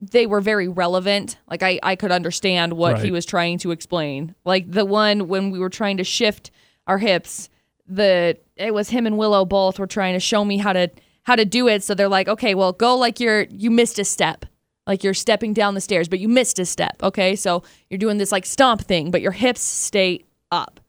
they 0.02 0.26
were 0.26 0.42
very 0.42 0.68
relevant. 0.68 1.38
Like 1.50 1.64
I 1.64 1.80
I 1.84 1.96
could 1.96 2.12
understand 2.12 2.74
what 2.74 2.98
he 2.98 3.04
Right. 3.04 3.12
was 3.14 3.26
trying 3.26 3.58
to 3.60 3.72
explain. 3.72 4.36
Like 4.46 4.70
the 4.72 4.86
one 4.86 5.28
when 5.28 5.52
we 5.52 5.60
were 5.60 5.70
trying 5.70 5.98
to 5.98 6.04
shift 6.04 6.52
our 6.88 6.98
hips, 6.98 7.50
the 7.88 8.38
it 8.58 8.74
was 8.74 8.90
him 8.90 9.06
and 9.08 9.18
Willow 9.18 9.46
both 9.46 9.80
were 9.80 9.88
trying 9.88 10.14
to 10.16 10.20
show 10.20 10.44
me 10.46 10.58
how 10.58 10.74
to 10.74 10.90
how 11.24 11.36
to 11.36 11.46
do 11.46 11.68
it. 11.68 11.84
So 11.84 11.94
they're 11.94 12.08
like, 12.10 12.28
"Okay, 12.28 12.56
well, 12.56 12.74
go 12.74 12.96
like 12.98 13.20
you're 13.20 13.44
you 13.50 13.70
missed 13.72 14.00
a 14.00 14.04
step." 14.04 14.46
Like 14.88 15.04
you're 15.04 15.14
stepping 15.14 15.54
down 15.54 15.76
the 15.76 15.82
stairs, 15.82 16.08
but 16.08 16.20
you 16.20 16.28
missed 16.28 16.60
a 16.60 16.66
step. 16.66 17.02
Okay, 17.04 17.36
so 17.36 17.64
you're 17.90 17.98
doing 17.98 18.18
this 18.18 18.32
like 18.32 18.46
stomp 18.46 18.82
thing, 18.82 19.12
but 19.12 19.22
your 19.22 19.32
hips 19.32 19.62
stay 19.62 20.24
up 20.52 20.80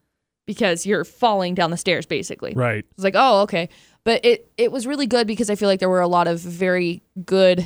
because 0.46 0.86
you're 0.86 1.04
falling 1.04 1.54
down 1.54 1.70
the 1.70 1.76
stairs, 1.76 2.06
basically. 2.06 2.52
right. 2.54 2.84
It's 2.92 3.04
like, 3.04 3.14
oh, 3.16 3.42
okay. 3.42 3.68
But 4.04 4.24
it 4.24 4.50
it 4.56 4.72
was 4.72 4.86
really 4.86 5.06
good 5.06 5.26
because 5.26 5.50
I 5.50 5.54
feel 5.54 5.68
like 5.68 5.78
there 5.78 5.88
were 5.88 6.00
a 6.00 6.08
lot 6.08 6.26
of 6.26 6.40
very 6.40 7.02
good 7.24 7.64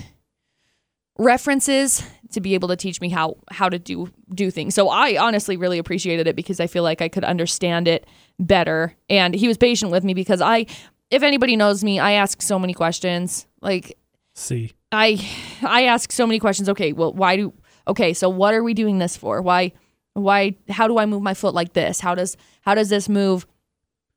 references 1.19 2.03
to 2.33 2.41
be 2.41 2.55
able 2.55 2.69
to 2.69 2.77
teach 2.77 3.01
me 3.01 3.09
how 3.09 3.37
how 3.51 3.69
to 3.69 3.79
do 3.79 4.13
do 4.35 4.51
things. 4.51 4.75
So 4.75 4.89
I 4.89 5.17
honestly 5.17 5.57
really 5.57 5.79
appreciated 5.79 6.27
it 6.27 6.37
because 6.37 6.61
I 6.61 6.67
feel 6.67 6.83
like 6.83 7.01
I 7.01 7.09
could 7.09 7.25
understand 7.25 7.89
it 7.89 8.07
better. 8.39 8.95
And 9.09 9.35
he 9.35 9.49
was 9.49 9.57
patient 9.57 9.91
with 9.91 10.05
me 10.05 10.13
because 10.13 10.41
I 10.43 10.67
if 11.11 11.23
anybody 11.23 11.57
knows 11.57 11.83
me, 11.83 11.99
I 11.99 12.13
ask 12.13 12.43
so 12.43 12.59
many 12.59 12.75
questions. 12.75 13.47
Like 13.63 13.97
See. 14.35 14.73
I 14.93 15.19
I 15.63 15.85
ask 15.85 16.13
so 16.13 16.27
many 16.27 16.39
questions. 16.39 16.69
Okay, 16.69 16.93
well, 16.93 17.13
why 17.13 17.37
do 17.37 17.53
okay? 17.89 18.15
So 18.15 18.29
what 18.29 18.55
are 18.55 18.63
we 18.63 18.75
doing 18.75 18.99
this 18.99 19.17
for? 19.17 19.43
Why 19.43 19.73
why 20.15 20.57
how 20.69 20.89
do 20.89 20.99
I 20.99 21.07
move 21.07 21.23
my 21.23 21.35
foot 21.35 21.55
like 21.55 21.73
this? 21.73 22.01
How 22.01 22.15
does 22.15 22.37
how 22.63 22.75
does 22.75 22.89
this 22.89 23.09
move 23.09 23.47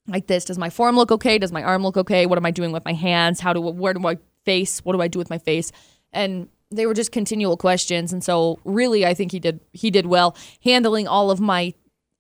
like 0.08 0.28
this? 0.28 0.46
Does 0.46 0.58
my 0.58 0.70
form 0.70 0.96
look 0.96 1.12
okay? 1.12 1.38
Does 1.38 1.52
my 1.52 1.64
arm 1.64 1.84
look 1.84 1.98
okay? 1.98 2.26
What 2.26 2.38
am 2.38 2.46
I 2.46 2.52
doing 2.52 2.72
with 2.72 2.86
my 2.86 2.94
hands? 2.94 3.40
How 3.40 3.54
do 3.54 3.62
where 3.62 3.94
do 3.94 4.08
I 4.08 4.18
face? 4.46 4.80
What 4.80 4.94
do 4.94 5.02
I 5.02 5.08
do 5.08 5.20
with 5.20 5.30
my 5.30 5.38
face? 5.38 5.72
And 6.14 6.50
they 6.72 6.86
were 6.86 6.94
just 6.94 7.12
continual 7.12 7.58
questions. 7.58 8.14
And 8.14 8.24
so 8.24 8.60
really, 8.64 9.06
I 9.06 9.14
think 9.14 9.32
he 9.32 9.40
did 9.40 9.60
he 9.74 9.92
did 9.92 10.06
well 10.06 10.36
handling 10.64 11.08
all 11.08 11.32
of 11.32 11.40
my 11.40 11.74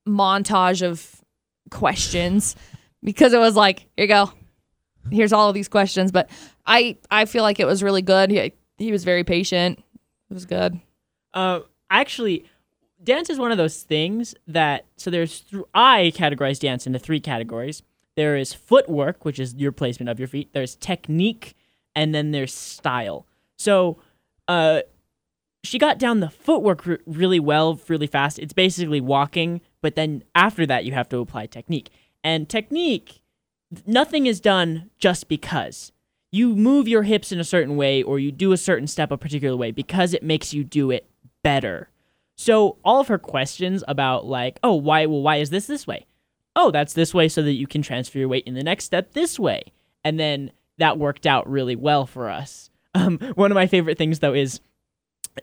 montage 0.07 0.81
of 0.81 1.23
questions 1.69 2.55
because 3.03 3.31
it 3.31 3.39
was 3.39 3.55
like 3.55 3.87
here 3.95 4.05
you 4.05 4.07
go 4.07 4.33
here's 5.11 5.33
all 5.33 5.47
of 5.49 5.53
these 5.53 5.67
questions 5.67 6.11
but 6.11 6.29
i 6.65 6.95
i 7.11 7.25
feel 7.25 7.43
like 7.43 7.59
it 7.59 7.65
was 7.65 7.81
really 7.83 8.01
good 8.01 8.29
he, 8.29 8.53
he 8.77 8.91
was 8.91 9.03
very 9.03 9.23
patient 9.23 9.79
it 10.29 10.33
was 10.33 10.45
good 10.45 10.79
Uh, 11.33 11.59
actually, 11.89 12.45
dance 13.03 13.29
is 13.29 13.37
one 13.39 13.51
of 13.51 13.57
those 13.57 13.83
things 13.83 14.33
that 14.47 14.85
so 14.97 15.09
there's 15.11 15.41
th- 15.41 15.63
I 15.73 16.11
categorize 16.15 16.59
dance 16.59 16.85
into 16.87 16.99
three 16.99 17.19
categories. 17.19 17.83
There 18.15 18.35
is 18.35 18.53
footwork, 18.53 19.25
which 19.25 19.39
is 19.39 19.53
your 19.55 19.71
placement 19.71 20.09
of 20.09 20.19
your 20.19 20.27
feet. 20.27 20.49
There's 20.53 20.75
technique, 20.75 21.55
and 21.95 22.13
then 22.13 22.31
there's 22.31 22.53
style. 22.53 23.25
So, 23.57 23.97
uh, 24.47 24.81
she 25.63 25.77
got 25.77 25.99
down 25.99 26.19
the 26.19 26.29
footwork 26.29 26.87
r- 26.87 26.99
really 27.05 27.39
well, 27.39 27.79
really 27.87 28.07
fast. 28.07 28.39
It's 28.39 28.53
basically 28.53 29.01
walking, 29.01 29.61
but 29.81 29.95
then 29.95 30.23
after 30.33 30.65
that, 30.65 30.83
you 30.85 30.93
have 30.93 31.09
to 31.09 31.17
apply 31.19 31.45
technique. 31.47 31.89
And 32.23 32.49
technique, 32.49 33.21
nothing 33.85 34.25
is 34.27 34.39
done 34.39 34.89
just 34.97 35.27
because. 35.27 35.91
you 36.31 36.55
move 36.55 36.87
your 36.87 37.03
hips 37.03 37.31
in 37.31 37.39
a 37.39 37.43
certain 37.43 37.75
way 37.75 38.03
or 38.03 38.19
you 38.19 38.31
do 38.31 38.51
a 38.51 38.57
certain 38.57 38.85
step 38.87 39.09
a 39.11 39.17
particular 39.17 39.57
way 39.57 39.71
because 39.71 40.13
it 40.13 40.21
makes 40.21 40.53
you 40.53 40.63
do 40.63 40.91
it 40.91 41.09
better. 41.43 41.89
So 42.35 42.77
all 42.85 42.99
of 43.01 43.07
her 43.07 43.17
questions 43.17 43.83
about 43.87 44.25
like, 44.27 44.59
oh, 44.63 44.75
why 44.75 45.05
well 45.07 45.21
why 45.23 45.37
is 45.37 45.49
this 45.49 45.65
this 45.65 45.87
way? 45.87 46.05
Oh, 46.55 46.69
that's 46.71 46.93
this 46.93 47.13
way 47.13 47.29
so 47.29 47.41
that 47.41 47.53
you 47.53 47.65
can 47.67 47.81
transfer 47.81 48.19
your 48.19 48.27
weight 48.27 48.43
in 48.45 48.53
the 48.53 48.63
next 48.63 48.85
step 48.85 49.13
this 49.13 49.39
way. 49.39 49.63
And 50.03 50.19
then 50.19 50.51
that 50.77 50.99
worked 50.99 51.25
out 51.25 51.49
really 51.49 51.75
well 51.75 52.05
for 52.05 52.29
us. 52.29 52.69
Um, 52.95 53.19
one 53.35 53.51
of 53.51 53.55
my 53.55 53.67
favorite 53.67 53.99
things 53.99 54.17
though 54.19 54.33
is 54.33 54.61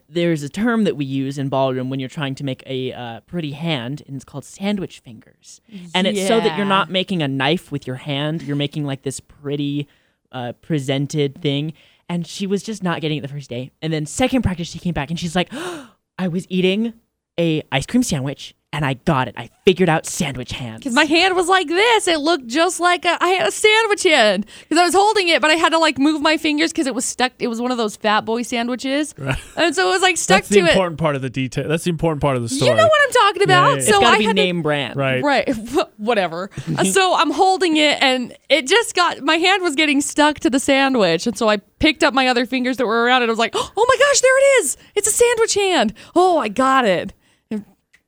there's 0.09 0.43
a 0.43 0.49
term 0.49 0.85
that 0.85 0.97
we 0.97 1.05
use 1.05 1.39
in 1.39 1.49
ballroom 1.49 1.91
when 1.91 2.01
you're 2.01 2.09
trying 2.09 2.35
to 2.37 2.45
make 2.45 2.63
a 2.67 2.93
uh, 2.93 3.21
pretty 3.21 3.53
hand, 3.53 4.03
and 4.07 4.17
it's 4.17 4.25
called 4.25 4.45
sandwich 4.45 5.01
fingers. 5.01 5.61
And 5.95 6.07
it's 6.07 6.27
so 6.27 6.41
that 6.41 6.57
you're 6.57 6.67
not 6.67 6.91
making 6.91 7.23
a 7.23 7.29
knife 7.29 7.73
with 7.73 7.87
your 7.87 7.97
hand; 7.97 8.43
you're 8.43 8.57
making 8.57 8.85
like 8.85 9.03
this 9.03 9.21
pretty 9.21 9.89
uh, 10.33 10.53
presented 10.61 11.41
thing. 11.41 11.73
And 12.09 12.27
she 12.27 12.47
was 12.47 12.63
just 12.63 12.83
not 12.83 13.01
getting 13.01 13.19
it 13.19 13.23
the 13.23 13.29
first 13.29 13.51
day. 13.51 13.73
And 13.83 13.93
then 13.93 14.07
second 14.07 14.43
practice, 14.43 14.69
she 14.69 14.79
came 14.79 14.95
back 14.95 15.11
and 15.11 15.19
she's 15.19 15.35
like, 15.35 15.53
"I 16.19 16.29
was 16.29 16.47
eating 16.49 16.95
a 17.39 17.63
ice 17.73 17.87
cream 17.87 18.03
sandwich, 18.03 18.55
and 18.77 18.85
I 18.85 18.95
got 18.95 19.29
it. 19.29 19.35
I 19.37 19.49
figured 19.65 19.89
out 19.89 20.07
sandwich 20.07 20.53
hands." 20.53 20.81
Because 20.81 20.95
my 20.95 21.05
hand 21.05 21.35
was 21.35 21.49
like 21.49 21.67
this. 21.69 22.07
It 22.07 22.21
looked 22.21 22.47
just 22.47 22.79
like 22.81 23.05
a, 23.05 23.17
I 23.23 23.29
had 23.31 23.49
a 23.49 23.51
sandwich 23.51 24.03
hand. 24.03 24.47
Because 24.61 24.79
I 24.79 24.85
was 24.85 24.95
holding 24.95 25.29
it, 25.29 25.41
but 25.41 25.51
I 25.51 25.55
had 25.55 25.71
to 25.71 25.79
like 25.79 25.99
move 25.99 26.21
my 26.21 26.37
fingers 26.37 26.73
because 26.73 26.87
it 26.87 26.95
was 26.95 27.05
stuck. 27.05 27.33
It 27.39 27.49
was 27.49 27.61
one 27.61 27.71
of 27.71 27.79
those 27.79 27.97
fat 27.97 28.25
boy 28.25 28.43
sandwiches. 28.43 29.15
And 29.57 29.75
so 29.75 29.89
it 29.89 29.93
was 29.93 30.03
like 30.03 30.17
stuck 30.17 30.39
That's 30.43 30.49
to 30.51 30.59
it. 30.59 30.63
That's 30.63 30.75
the 30.75 30.79
important 30.79 30.99
part 30.99 31.17
of 31.17 31.23
the 31.23 31.31
detail. 31.31 31.69
That's 31.69 31.85
the 31.85 31.91
important 31.91 32.21
part 32.23 32.37
of 32.37 32.43
the 32.43 32.49
story. 32.49 32.71
You 32.71 32.77
know 32.77 32.87
what 32.87 33.01
I'm 33.07 33.13
talking 33.13 33.43
about? 33.43 33.51
Yeah, 33.53 33.69
yeah, 33.69 33.73
yeah. 33.73 33.79
it's 33.79 33.89
So 33.89 34.01
got 34.01 34.13
I 34.13 34.13
to 34.13 34.19
be 34.19 34.25
had 34.27 34.37
to 34.37 34.43
name 34.43 34.63
brand, 34.63 34.97
right. 34.97 35.23
Right. 35.23 35.49
Whatever. 35.97 36.51
So 36.87 37.15
I'm 37.15 37.31
holding 37.31 37.77
it 37.79 38.01
and 38.03 38.37
it 38.49 38.67
just 38.67 38.95
got 38.95 39.21
my 39.23 39.37
hand 39.37 39.63
was 39.63 39.75
getting 39.75 40.01
stuck 40.01 40.39
to 40.41 40.51
the 40.51 40.61
sandwich. 40.61 41.27
And 41.27 41.37
so 41.37 41.49
I 41.49 41.57
picked 41.57 42.05
up 42.05 42.15
my 42.15 42.29
other 42.29 42.47
fingers 42.47 42.77
that 42.77 42.87
were 42.87 43.03
around 43.05 43.23
it. 43.23 43.27
I 43.27 43.31
was 43.31 43.39
like, 43.39 43.53
oh 43.57 43.87
my 43.89 43.97
gosh, 43.99 44.21
there 44.21 44.39
it 44.39 44.65
is. 44.65 44.77
It's 44.95 45.09
a 45.09 45.11
sandwich 45.11 45.55
hand. 45.55 45.95
Oh, 46.15 46.39
I 46.39 46.49
got 46.49 46.85
it. 46.85 47.13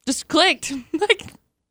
It 0.08 0.12
just 0.12 0.28
clicked. 0.28 0.72
like 0.92 1.22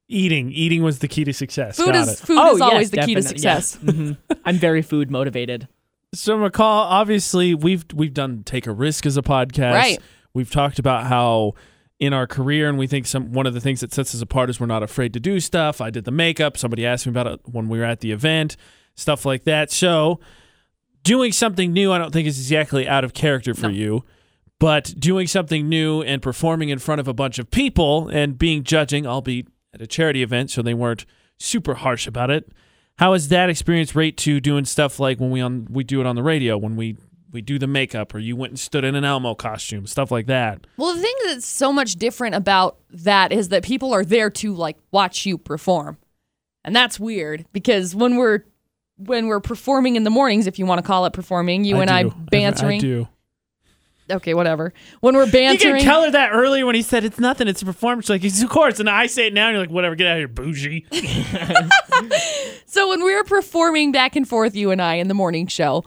Eating, 0.10 0.51
eating 0.53 0.84
was 0.84 1.00
the 1.00 1.08
key 1.10 1.25
to 1.25 1.34
success. 1.34 1.75
food 1.75 1.88
Got 1.88 1.96
is 1.96 2.10
it. 2.22 2.25
food 2.25 2.38
Oh, 2.39 2.53
is 2.53 2.60
yes, 2.60 2.70
always 2.72 2.91
the 2.91 2.98
key 3.01 3.15
to 3.15 3.22
definitely, 3.22 3.44
yes. 3.44 3.67
success. 3.72 3.94
Mhm. 3.96 4.17
I'm 4.46 4.56
very 4.56 4.82
food 4.82 5.12
motivated. 5.12 5.67
So 6.13 6.38
McCall, 6.38 6.62
obviously 6.89 7.53
we've 7.53 7.84
we've 7.94 8.13
done 8.13 8.44
take 8.46 8.67
a 8.67 8.72
risk 8.72 9.06
as 9.06 9.17
a 9.17 9.22
podcast. 9.22 9.74
Right. 9.74 10.00
We've 10.34 10.50
talked 10.50 10.79
about 10.79 11.08
how 11.08 11.56
in 12.00 12.13
our 12.13 12.25
career, 12.27 12.70
and 12.70 12.77
we 12.77 12.88
think 12.88 13.06
some 13.08 13.34
one 13.34 13.48
of 13.48 13.53
the 13.53 13.60
things 13.60 13.82
that 13.82 13.91
sets 13.91 14.15
us 14.15 14.22
apart 14.22 14.50
is 14.50 14.60
we're 14.62 14.67
not 14.67 14.84
afraid 14.84 15.12
to 15.13 15.20
do 15.20 15.39
stuff. 15.41 15.82
I 15.82 15.89
did 15.89 16.06
the 16.06 16.12
makeup. 16.12 16.56
Somebody 16.58 16.86
asked 16.86 17.06
me 17.06 17.10
about 17.10 17.27
it 17.27 17.39
when 17.44 17.67
we 17.67 17.77
were 17.79 17.84
at 17.86 18.00
the 18.00 18.12
event, 18.12 18.56
stuff 18.96 19.25
like 19.25 19.44
that. 19.44 19.72
So 19.72 20.20
doing 21.03 21.32
something 21.34 21.74
new, 21.74 21.91
I 21.91 21.98
don't 21.98 22.12
think 22.13 22.27
is 22.27 22.39
exactly 22.39 22.88
out 22.88 23.03
of 23.03 23.13
character 23.13 23.53
for 23.53 23.70
you. 23.70 24.06
But 24.60 24.96
doing 24.98 25.28
something 25.28 25.70
new 25.70 26.02
and 26.02 26.22
performing 26.22 26.70
in 26.70 26.80
front 26.80 27.00
of 27.00 27.08
a 27.08 27.14
bunch 27.14 27.38
of 27.38 27.52
people 27.52 28.08
and 28.10 28.38
being 28.38 28.64
judging, 28.64 29.06
albeit 29.06 29.48
at 29.74 29.82
a 29.82 29.88
charity 29.88 30.24
event, 30.24 30.50
so 30.50 30.62
they 30.62 30.74
weren't 30.74 31.06
super 31.38 31.76
harsh 31.76 32.08
about 32.08 32.32
it. 32.32 32.52
How 32.98 33.14
is 33.14 33.28
that 33.28 33.50
experience 33.50 33.96
rate 33.96 34.18
to 34.18 34.40
doing 34.40 34.66
stuff 34.66 35.00
like 35.00 35.20
when 35.20 35.30
we 35.30 35.42
on 35.42 35.68
we 35.70 35.84
do 35.84 36.02
it 36.02 36.08
on 36.08 36.16
the 36.16 36.24
radio 36.24 36.58
when 36.58 36.76
we 36.76 36.98
we 37.32 37.42
do 37.42 37.60
the 37.60 37.68
makeup 37.68 38.16
or 38.16 38.20
you 38.20 38.36
went 38.36 38.52
and 38.52 38.60
stood 38.60 38.84
in 38.84 38.96
an 38.96 39.04
Elmo 39.04 39.36
costume, 39.36 39.86
stuff 39.86 40.10
like 40.12 40.26
that. 40.28 40.66
Well, 40.78 40.96
the 40.96 41.02
thing 41.02 41.16
that's 41.26 41.46
so 41.46 41.72
much 41.72 41.96
different 41.96 42.36
about 42.36 42.78
that 42.90 43.32
is 43.32 43.50
that 43.50 43.64
people 43.64 43.94
are 43.94 44.06
there 44.06 44.30
to 44.32 44.54
like 44.54 44.78
watch 44.92 45.26
you 45.26 45.38
perform. 45.38 45.98
And 46.64 46.76
that's 46.76 47.00
weird 47.00 47.46
because 47.54 47.96
when 47.96 48.18
we're 48.18 48.46
when 48.98 49.28
we're 49.28 49.40
performing 49.40 49.96
in 49.96 50.04
the 50.04 50.10
mornings, 50.10 50.48
if 50.48 50.58
you 50.58 50.66
want 50.66 50.80
to 50.80 50.88
call 50.88 51.06
it 51.06 51.14
performing, 51.14 51.64
you 51.64 51.78
and 51.82 51.90
I 51.90 52.04
do. 52.04 52.14
bantering. 52.32 52.80
I 52.80 52.82
do. 52.82 53.08
Okay, 54.10 54.34
whatever. 54.34 54.74
When 55.02 55.16
we're 55.16 55.30
bantering, 55.30 55.76
You 55.76 55.82
can 55.82 55.86
tell 55.86 56.04
her 56.04 56.12
that 56.12 56.30
earlier 56.32 56.66
when 56.66 56.76
he 56.76 56.82
said 56.82 57.04
it's 57.04 57.20
nothing, 57.20 57.48
it's 57.48 57.62
a 57.62 57.66
performance. 57.66 58.08
Like, 58.10 58.24
of 58.24 58.50
course. 58.50 58.80
And 58.80 58.90
I 58.90 59.08
say 59.08 59.28
it 59.28 59.34
now, 59.34 59.48
and 59.48 59.56
you're 59.56 59.64
like, 59.64 59.70
whatever, 59.70 59.96
get 59.96 60.08
out 60.08 60.14
of 60.14 60.18
here, 60.20 60.28
bougie. 60.30 60.86
so 62.66 62.90
when 62.90 63.04
we're 63.04 63.24
performing 63.24 63.92
back 63.92 64.16
and 64.16 64.28
forth, 64.28 64.56
you 64.56 64.72
and 64.72 64.82
I 64.82 64.96
in 64.96 65.08
the 65.08 65.14
morning 65.14 65.48
show, 65.48 65.84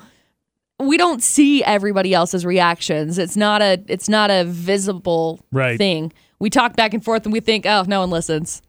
we 0.79 0.97
don't 0.97 1.23
see 1.23 1.63
everybody 1.65 2.15
else's 2.15 2.45
reactions. 2.47 3.19
It's 3.19 3.37
not 3.37 3.63
a 3.63 3.83
it's 3.87 4.09
not 4.09 4.31
a 4.31 4.45
visible 4.45 5.41
Right. 5.53 5.77
thing. 5.79 6.13
We 6.39 6.49
talk 6.51 6.75
back 6.77 6.95
and 6.95 7.05
forth 7.05 7.25
and 7.25 7.33
we 7.33 7.41
think, 7.41 7.67
oh, 7.67 7.85
no 7.87 8.01
one 8.01 8.11
listens. 8.11 8.63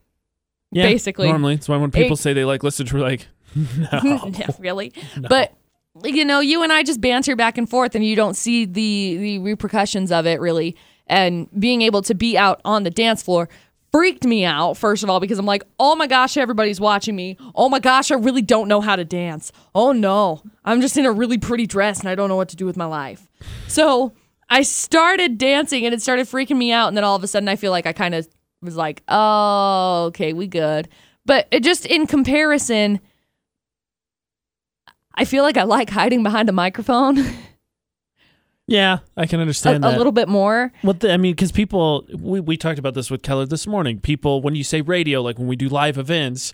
Yeah, 0.71 0.83
Basically. 0.83 1.27
Normally. 1.27 1.55
That's 1.55 1.69
why 1.69 1.77
when 1.77 1.91
people 1.91 2.13
It- 2.15 2.19
say 2.19 2.33
they 2.33 2.45
like 2.45 2.63
listen 2.63 2.85
to, 2.85 2.95
we're 2.95 3.01
like, 3.01 3.27
no. 3.55 4.31
yeah, 4.37 4.47
really. 4.59 4.93
But 5.17 5.53
you 6.03 6.25
know, 6.25 6.39
you 6.39 6.63
and 6.63 6.71
I 6.71 6.83
just 6.83 7.01
banter 7.01 7.35
back 7.35 7.57
and 7.57 7.69
forth, 7.69 7.95
and 7.95 8.05
you 8.05 8.15
don't 8.15 8.35
see 8.35 8.65
the 8.65 9.17
the 9.17 9.39
repercussions 9.39 10.11
of 10.11 10.25
it 10.25 10.39
really. 10.39 10.75
And 11.07 11.49
being 11.59 11.81
able 11.81 12.01
to 12.03 12.13
be 12.13 12.37
out 12.37 12.61
on 12.63 12.83
the 12.83 12.89
dance 12.89 13.21
floor 13.21 13.49
freaked 13.91 14.23
me 14.23 14.45
out. 14.45 14.77
First 14.77 15.03
of 15.03 15.09
all, 15.09 15.19
because 15.19 15.37
I'm 15.37 15.45
like, 15.45 15.63
oh 15.79 15.95
my 15.95 16.07
gosh, 16.07 16.37
everybody's 16.37 16.79
watching 16.79 17.15
me. 17.15 17.37
Oh 17.53 17.67
my 17.67 17.79
gosh, 17.79 18.09
I 18.11 18.15
really 18.15 18.41
don't 18.41 18.69
know 18.69 18.79
how 18.79 18.95
to 18.95 19.03
dance. 19.03 19.51
Oh 19.75 19.91
no, 19.91 20.41
I'm 20.63 20.79
just 20.79 20.95
in 20.97 21.05
a 21.05 21.11
really 21.11 21.37
pretty 21.37 21.67
dress, 21.67 21.99
and 21.99 22.07
I 22.07 22.15
don't 22.15 22.29
know 22.29 22.37
what 22.37 22.49
to 22.49 22.55
do 22.55 22.65
with 22.65 22.77
my 22.77 22.85
life. 22.85 23.27
So 23.67 24.13
I 24.49 24.61
started 24.61 25.37
dancing, 25.37 25.85
and 25.85 25.93
it 25.93 26.01
started 26.01 26.27
freaking 26.27 26.57
me 26.57 26.71
out. 26.71 26.87
And 26.87 26.95
then 26.95 27.03
all 27.03 27.15
of 27.15 27.23
a 27.23 27.27
sudden, 27.27 27.49
I 27.49 27.57
feel 27.57 27.71
like 27.71 27.85
I 27.85 27.93
kind 27.93 28.15
of 28.15 28.27
was 28.61 28.77
like, 28.77 29.03
oh, 29.09 30.05
okay, 30.07 30.31
we 30.31 30.47
good. 30.47 30.87
But 31.25 31.47
it 31.51 31.63
just 31.63 31.85
in 31.85 32.07
comparison. 32.07 33.01
I 35.15 35.25
feel 35.25 35.43
like 35.43 35.57
I 35.57 35.63
like 35.63 35.89
hiding 35.89 36.23
behind 36.23 36.49
a 36.49 36.53
microphone 36.53 37.17
yeah, 38.71 38.99
I 39.17 39.25
can 39.25 39.39
a 39.39 39.41
understand 39.41 39.83
that. 39.83 39.95
A 39.95 39.97
little 39.97 40.13
bit 40.13 40.29
more. 40.29 40.71
Well, 40.83 40.93
the, 40.93 41.11
I 41.11 41.17
mean, 41.17 41.33
because 41.33 41.51
people, 41.51 42.05
we, 42.17 42.39
we 42.39 42.55
talked 42.57 42.79
about 42.79 42.93
this 42.93 43.11
with 43.11 43.21
Kehler 43.21 43.47
this 43.47 43.67
morning. 43.67 43.99
People, 43.99 44.41
when 44.41 44.55
you 44.55 44.63
say 44.63 44.81
radio, 44.81 45.21
like 45.21 45.37
when 45.37 45.47
we 45.47 45.55
do 45.57 45.67
live 45.67 45.97
events, 45.97 46.53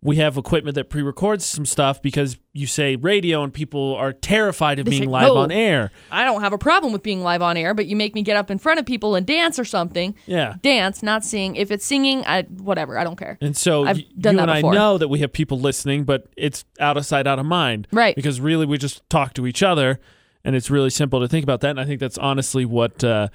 we 0.00 0.16
have 0.16 0.36
equipment 0.36 0.76
that 0.76 0.90
pre 0.90 1.02
records 1.02 1.44
some 1.44 1.66
stuff 1.66 2.00
because 2.00 2.38
you 2.52 2.66
say 2.68 2.94
radio 2.94 3.42
and 3.42 3.52
people 3.52 3.96
are 3.96 4.12
terrified 4.12 4.78
of 4.78 4.84
They 4.84 4.90
being 4.90 5.02
say, 5.04 5.08
live 5.08 5.32
on 5.32 5.50
air. 5.50 5.90
I 6.10 6.24
don't 6.24 6.40
have 6.40 6.52
a 6.52 6.58
problem 6.58 6.92
with 6.92 7.02
being 7.02 7.22
live 7.22 7.42
on 7.42 7.56
air, 7.56 7.74
but 7.74 7.86
you 7.86 7.96
make 7.96 8.14
me 8.14 8.22
get 8.22 8.36
up 8.36 8.48
in 8.50 8.58
front 8.58 8.78
of 8.78 8.86
people 8.86 9.16
and 9.16 9.26
dance 9.26 9.58
or 9.58 9.64
something. 9.64 10.14
Yeah. 10.26 10.54
Dance, 10.62 11.02
not 11.02 11.24
sing. 11.24 11.56
If 11.56 11.72
it's 11.72 11.84
singing, 11.84 12.24
I 12.26 12.42
whatever. 12.42 12.96
I 12.96 13.02
don't 13.02 13.16
care. 13.16 13.38
And 13.40 13.56
so 13.56 13.84
I've 13.84 13.96
y- 13.96 14.04
done 14.18 14.34
you 14.34 14.38
that 14.38 14.48
and 14.48 14.58
before. 14.58 14.72
I 14.72 14.76
know 14.76 14.98
that 14.98 15.08
we 15.08 15.18
have 15.18 15.32
people 15.32 15.58
listening, 15.58 16.04
but 16.04 16.28
it's 16.36 16.64
out 16.78 16.96
of 16.96 17.04
sight, 17.04 17.26
out 17.26 17.40
of 17.40 17.46
mind. 17.46 17.88
Right. 17.92 18.14
Because 18.14 18.40
really, 18.40 18.66
we 18.66 18.78
just 18.78 19.08
talk 19.10 19.34
to 19.34 19.48
each 19.48 19.64
other, 19.64 19.98
and 20.44 20.54
it's 20.54 20.70
really 20.70 20.90
simple 20.90 21.18
to 21.20 21.26
think 21.26 21.42
about 21.42 21.60
that. 21.62 21.70
And 21.70 21.80
I 21.80 21.84
think 21.84 21.98
that's 21.98 22.18
honestly 22.18 22.64
what 22.64 23.02
uh, 23.02 23.28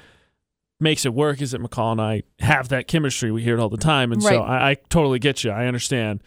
makes 0.80 1.06
it 1.06 1.14
work 1.14 1.42
is 1.42 1.52
that 1.52 1.62
McCall 1.62 1.92
and 1.92 2.02
I 2.02 2.24
have 2.40 2.70
that 2.70 2.88
chemistry. 2.88 3.32
We 3.32 3.44
hear 3.44 3.58
it 3.58 3.60
all 3.60 3.70
the 3.70 3.78
time. 3.78 4.14
And 4.14 4.24
so 4.24 4.42
I, 4.42 4.72
I 4.72 4.76
totally 4.90 5.20
get 5.20 5.44
you. 5.44 5.52
I 5.52 5.66
understand. 5.66 6.24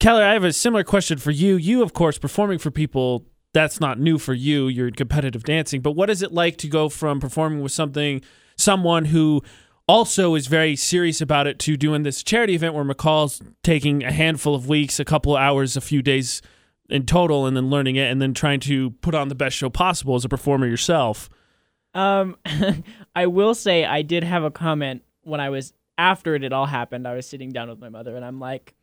Kehler, 0.00 0.22
I 0.22 0.32
have 0.32 0.44
a 0.44 0.52
similar 0.52 0.82
question 0.82 1.18
for 1.18 1.30
you. 1.30 1.56
You, 1.56 1.82
of 1.82 1.92
course, 1.92 2.16
performing 2.16 2.58
for 2.58 2.70
people, 2.70 3.26
that's 3.52 3.80
not 3.80 4.00
new 4.00 4.18
for 4.18 4.32
you. 4.32 4.66
You're 4.66 4.88
in 4.88 4.94
competitive 4.94 5.44
dancing. 5.44 5.82
But 5.82 5.92
what 5.92 6.08
is 6.08 6.22
it 6.22 6.32
like 6.32 6.56
to 6.58 6.68
go 6.68 6.88
from 6.88 7.20
performing 7.20 7.60
with 7.60 7.72
something, 7.72 8.22
someone 8.56 9.04
who 9.06 9.42
also 9.86 10.36
is 10.36 10.46
very 10.46 10.74
serious 10.74 11.20
about 11.20 11.46
it, 11.46 11.58
to 11.58 11.76
doing 11.76 12.02
this 12.02 12.22
charity 12.22 12.54
event 12.54 12.74
where 12.74 12.84
McCall's 12.84 13.42
taking 13.62 14.02
a 14.02 14.10
handful 14.10 14.54
of 14.54 14.68
weeks, 14.68 14.98
a 14.98 15.04
couple 15.04 15.36
of 15.36 15.42
hours, 15.42 15.76
a 15.76 15.82
few 15.82 16.00
days 16.00 16.40
in 16.88 17.04
total, 17.04 17.44
and 17.44 17.54
then 17.54 17.68
learning 17.68 17.96
it, 17.96 18.10
and 18.10 18.22
then 18.22 18.32
trying 18.32 18.60
to 18.60 18.92
put 19.02 19.14
on 19.14 19.28
the 19.28 19.34
best 19.34 19.54
show 19.54 19.68
possible 19.68 20.14
as 20.14 20.24
a 20.24 20.30
performer 20.30 20.66
yourself? 20.66 21.28
Um, 21.92 22.38
I 23.14 23.26
will 23.26 23.54
say 23.54 23.84
I 23.84 24.00
did 24.00 24.24
have 24.24 24.44
a 24.44 24.50
comment 24.50 25.02
when 25.24 25.40
I 25.40 25.50
was 25.50 25.74
after 25.98 26.34
it 26.36 26.52
all 26.54 26.66
happened. 26.66 27.06
I 27.06 27.14
was 27.14 27.26
sitting 27.26 27.50
down 27.50 27.68
with 27.68 27.80
my 27.80 27.90
mother, 27.90 28.16
and 28.16 28.24
I'm 28.24 28.40
like, 28.40 28.74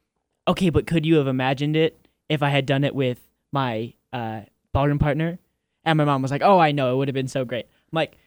"Okay, 0.47 0.69
but 0.69 0.87
could 0.87 1.05
you 1.05 1.15
have 1.15 1.27
imagined 1.27 1.75
it 1.75 2.07
if 2.29 2.41
I 2.43 2.49
had 2.49 2.65
done 2.65 2.83
it 2.83 2.95
with 2.95 3.19
my 3.51 3.93
uh, 4.13 4.41
ballroom 4.73 4.99
partner?" 4.99 5.39
And 5.83 5.97
my 5.97 6.05
mom 6.05 6.21
was 6.21 6.31
like, 6.31 6.41
"Oh, 6.43 6.59
I 6.59 6.71
know, 6.71 6.93
it 6.93 6.97
would 6.97 7.07
have 7.07 7.15
been 7.15 7.27
so 7.27 7.45
great." 7.45 7.65
I'm 7.91 7.95
like, 7.95 8.17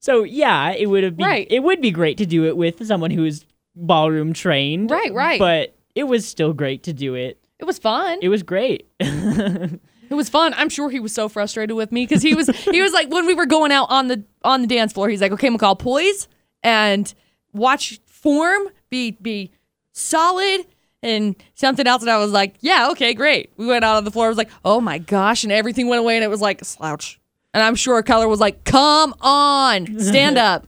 "So 0.00 0.24
yeah, 0.24 0.72
it 0.72 0.86
would 0.86 1.04
have 1.04 1.16
been. 1.16 1.26
Right. 1.26 1.46
It 1.50 1.62
would 1.62 1.80
be 1.80 1.90
great 1.90 2.18
to 2.18 2.26
do 2.26 2.44
it 2.46 2.56
with 2.56 2.86
someone 2.86 3.10
who's 3.10 3.44
ballroom 3.76 4.32
trained, 4.32 4.90
Right, 4.90 5.12
right. 5.12 5.38
But 5.38 5.74
it 5.94 6.04
was 6.04 6.26
still 6.26 6.52
great 6.52 6.84
to 6.84 6.92
do 6.92 7.14
it. 7.14 7.38
It 7.58 7.64
was 7.64 7.78
fun. 7.78 8.18
It 8.22 8.28
was 8.28 8.42
great. 8.42 8.88
It 10.10 10.14
was 10.14 10.28
fun. 10.28 10.54
I'm 10.54 10.68
sure 10.68 10.90
he 10.90 11.00
was 11.00 11.12
so 11.12 11.28
frustrated 11.28 11.74
with 11.76 11.90
me 11.90 12.06
because 12.06 12.22
he 12.22 12.34
was 12.34 12.48
he 12.48 12.82
was 12.82 12.92
like 12.92 13.10
when 13.10 13.26
we 13.26 13.34
were 13.34 13.46
going 13.46 13.72
out 13.72 13.90
on 13.90 14.08
the 14.08 14.22
on 14.44 14.60
the 14.60 14.66
dance 14.66 14.92
floor, 14.92 15.08
he's 15.08 15.20
like, 15.20 15.32
"Okay, 15.32 15.48
McCall, 15.48 15.78
poise 15.78 16.28
and 16.62 17.12
watch 17.52 17.98
form, 18.06 18.68
be 18.90 19.12
be 19.12 19.50
solid." 19.92 20.66
And 21.04 21.36
something 21.54 21.86
else, 21.86 22.00
and 22.00 22.10
I 22.10 22.16
was 22.16 22.32
like, 22.32 22.54
"Yeah, 22.60 22.88
okay, 22.92 23.12
great." 23.12 23.52
We 23.58 23.66
went 23.66 23.84
out 23.84 23.96
on 23.96 24.04
the 24.04 24.10
floor. 24.10 24.24
I 24.24 24.28
was 24.28 24.38
like, 24.38 24.50
"Oh 24.64 24.80
my 24.80 24.96
gosh!" 24.96 25.44
And 25.44 25.52
everything 25.52 25.86
went 25.86 26.00
away, 26.00 26.16
and 26.16 26.24
it 26.24 26.30
was 26.30 26.40
like 26.40 26.64
slouch. 26.64 27.20
And 27.52 27.62
I'm 27.62 27.74
sure 27.74 28.02
Kehler 28.02 28.26
was 28.26 28.40
like, 28.40 28.64
"Come 28.64 29.14
on, 29.20 30.00
stand 30.00 30.38
up, 30.50 30.66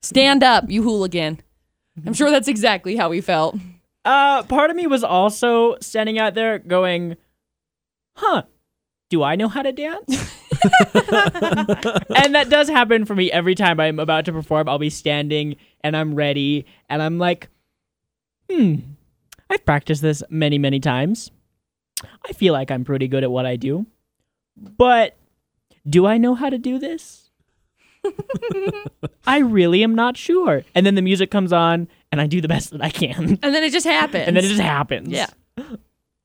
stand 0.00 0.42
up, 0.42 0.70
you 0.70 0.82
hooligan." 0.82 1.42
I'm 2.06 2.14
sure 2.14 2.30
that's 2.30 2.48
exactly 2.48 2.96
how 2.96 3.10
he 3.10 3.20
felt. 3.20 3.56
Uh, 4.06 4.42
part 4.44 4.70
of 4.70 4.76
me 4.76 4.86
was 4.86 5.04
also 5.04 5.76
standing 5.82 6.18
out 6.18 6.32
there 6.32 6.58
going, 6.58 7.16
"Huh, 8.16 8.44
do 9.10 9.22
I 9.22 9.36
know 9.36 9.48
how 9.48 9.60
to 9.60 9.70
dance? 9.70 10.08
and 10.94 12.34
that 12.34 12.46
does 12.48 12.68
happen 12.68 13.04
for 13.04 13.14
me 13.14 13.30
every 13.30 13.54
time 13.54 13.78
I'm 13.78 13.98
about 13.98 14.24
to 14.24 14.32
perform. 14.32 14.66
I'll 14.66 14.78
be 14.78 14.88
standing 14.88 15.56
and 15.82 15.94
I'm 15.94 16.14
ready 16.14 16.64
and 16.88 17.02
I'm 17.02 17.18
like, 17.18 17.48
hmm, 18.50 18.76
I've 19.54 19.64
practiced 19.64 20.02
this 20.02 20.22
many, 20.28 20.58
many 20.58 20.80
times. 20.80 21.30
I 22.28 22.32
feel 22.32 22.52
like 22.52 22.70
I'm 22.72 22.84
pretty 22.84 23.06
good 23.06 23.22
at 23.22 23.30
what 23.30 23.46
I 23.46 23.54
do. 23.54 23.86
But 24.56 25.16
do 25.88 26.06
I 26.06 26.18
know 26.18 26.34
how 26.34 26.50
to 26.50 26.58
do 26.58 26.78
this? 26.78 27.30
I 29.26 29.38
really 29.38 29.82
am 29.84 29.94
not 29.94 30.16
sure. 30.16 30.64
And 30.74 30.84
then 30.84 30.96
the 30.96 31.02
music 31.02 31.30
comes 31.30 31.52
on 31.52 31.88
and 32.10 32.20
I 32.20 32.26
do 32.26 32.40
the 32.40 32.48
best 32.48 32.70
that 32.70 32.82
I 32.82 32.90
can. 32.90 33.38
And 33.42 33.54
then 33.54 33.62
it 33.62 33.72
just 33.72 33.86
happens. 33.86 34.26
And 34.26 34.36
then 34.36 34.44
it 34.44 34.48
just 34.48 34.60
happens. 34.60 35.08
Yeah. 35.08 35.28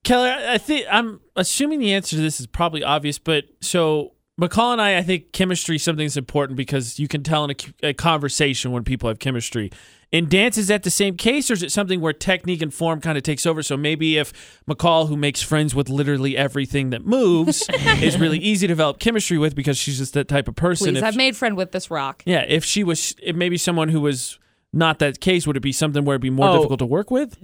Kelly, 0.04 0.30
I 0.30 0.56
I 0.56 0.58
think 0.58 0.88
I'm 0.90 1.22
assuming 1.36 1.80
the 1.80 1.94
answer 1.94 2.16
to 2.16 2.22
this 2.22 2.40
is 2.40 2.48
probably 2.48 2.84
obvious, 2.84 3.20
but 3.20 3.46
so 3.62 4.14
McCall 4.40 4.72
and 4.74 4.82
I, 4.82 4.98
I 4.98 5.02
think 5.04 5.32
chemistry 5.34 5.76
is 5.76 5.84
something 5.84 6.06
that's 6.06 6.16
important 6.18 6.56
because 6.56 6.98
you 7.00 7.08
can 7.08 7.24
tell 7.24 7.44
in 7.46 7.52
a, 7.84 7.90
a 7.90 7.94
conversation 7.94 8.72
when 8.72 8.84
people 8.84 9.10
have 9.10 9.20
chemistry. 9.20 9.70
In 10.12 10.28
dance, 10.28 10.58
is 10.58 10.68
that 10.70 10.82
the 10.84 10.90
same 10.90 11.18
case, 11.18 11.52
or 11.52 11.54
is 11.54 11.62
it 11.62 11.72
something 11.72 12.02
where 12.02 12.14
technique 12.14 12.62
and 12.64 12.74
form 12.74 13.00
kind 13.02 13.16
of 13.18 13.24
takes 13.24 13.46
over? 13.46 13.62
So 13.62 13.78
maybe 13.78 14.18
if 14.18 14.34
McCall, 14.68 15.08
who 15.08 15.16
makes 15.16 15.42
friends 15.42 15.76
with 15.76 15.88
literally 15.90 16.36
everything 16.36 16.90
that 16.92 17.06
moves, 17.06 17.68
is 18.02 18.18
really 18.20 18.40
easy 18.40 18.66
to 18.66 18.72
develop 18.72 19.00
chemistry 19.00 19.38
with 19.38 19.54
because 19.56 19.78
she's 19.78 20.00
just 20.00 20.14
that 20.16 20.28
type 20.28 20.48
of 20.48 20.56
person. 20.56 20.94
Please, 20.94 20.98
if, 21.00 21.04
I've 21.04 21.16
made 21.16 21.36
friend 21.36 21.56
with 21.56 21.74
this 21.74 21.92
rock. 21.92 22.24
yeah, 22.26 22.44
if 22.48 22.66
she 22.66 22.84
was, 22.84 23.14
if 23.22 23.36
maybe 23.36 23.58
someone 23.58 23.90
who 23.90 24.02
was 24.02 24.40
not 24.74 24.98
that 25.00 25.20
case, 25.20 25.46
would 25.46 25.58
it 25.58 25.62
be 25.62 25.72
something 25.74 26.04
where 26.06 26.16
it'd 26.16 26.22
be 26.22 26.30
more 26.32 26.50
Oh. 26.50 26.56
difficult 26.58 26.80
to 26.80 26.86
work 26.88 27.12
with? 27.12 27.38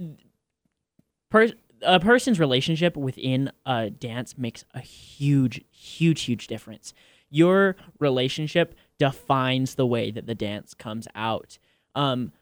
per- 1.30 1.52
a 1.82 2.00
person's 2.00 2.38
relationship 2.40 2.96
within 2.96 3.50
a 3.64 3.90
dance 3.90 4.36
makes 4.38 4.64
a 4.74 4.80
huge, 4.80 5.62
huge, 5.70 6.22
huge 6.22 6.46
difference. 6.46 6.94
Your 7.30 7.76
relationship 7.98 8.74
defines 8.98 9.74
the 9.74 9.86
way 9.86 10.10
that 10.10 10.26
the 10.26 10.34
dance 10.34 10.74
comes 10.74 11.06
out. 11.14 11.58
Um, 11.94 12.32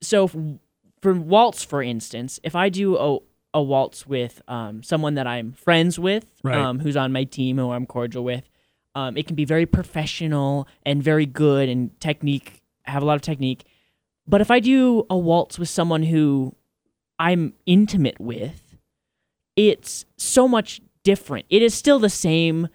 so 0.00 0.24
f- 0.24 0.36
for 1.00 1.14
waltz, 1.14 1.64
for 1.64 1.82
instance, 1.82 2.40
if 2.42 2.54
I 2.54 2.68
do 2.68 2.96
a 2.96 3.18
a 3.54 3.62
waltz 3.62 4.06
with 4.06 4.40
um, 4.48 4.82
someone 4.82 5.14
that 5.16 5.26
I'm 5.26 5.52
friends 5.52 5.98
with, 5.98 6.24
Right. 6.42 6.56
um, 6.56 6.78
who's 6.78 6.96
on 6.96 7.12
my 7.12 7.24
team, 7.24 7.58
who 7.58 7.70
I'm 7.70 7.84
cordial 7.84 8.24
with, 8.24 8.48
um, 8.94 9.14
it 9.18 9.26
can 9.26 9.36
be 9.36 9.44
very 9.44 9.66
professional 9.66 10.66
and 10.86 11.02
very 11.02 11.26
good 11.26 11.68
and 11.68 11.90
technique, 12.00 12.62
have 12.84 13.02
a 13.02 13.04
lot 13.06 13.16
of 13.16 13.20
technique. 13.20 13.64
But 14.26 14.40
if 14.40 14.50
I 14.50 14.58
do 14.58 15.04
a 15.10 15.18
waltz 15.18 15.58
with 15.58 15.68
someone 15.68 16.02
who 16.04 16.54
I'm 17.18 17.54
intimate 17.66 18.20
with, 18.20 18.76
it's 19.56 20.04
so 20.16 20.48
much 20.48 20.80
different. 21.04 21.46
It 21.50 21.62
is 21.62 21.74
still 21.74 21.98
the 21.98 22.08
same 22.10 22.68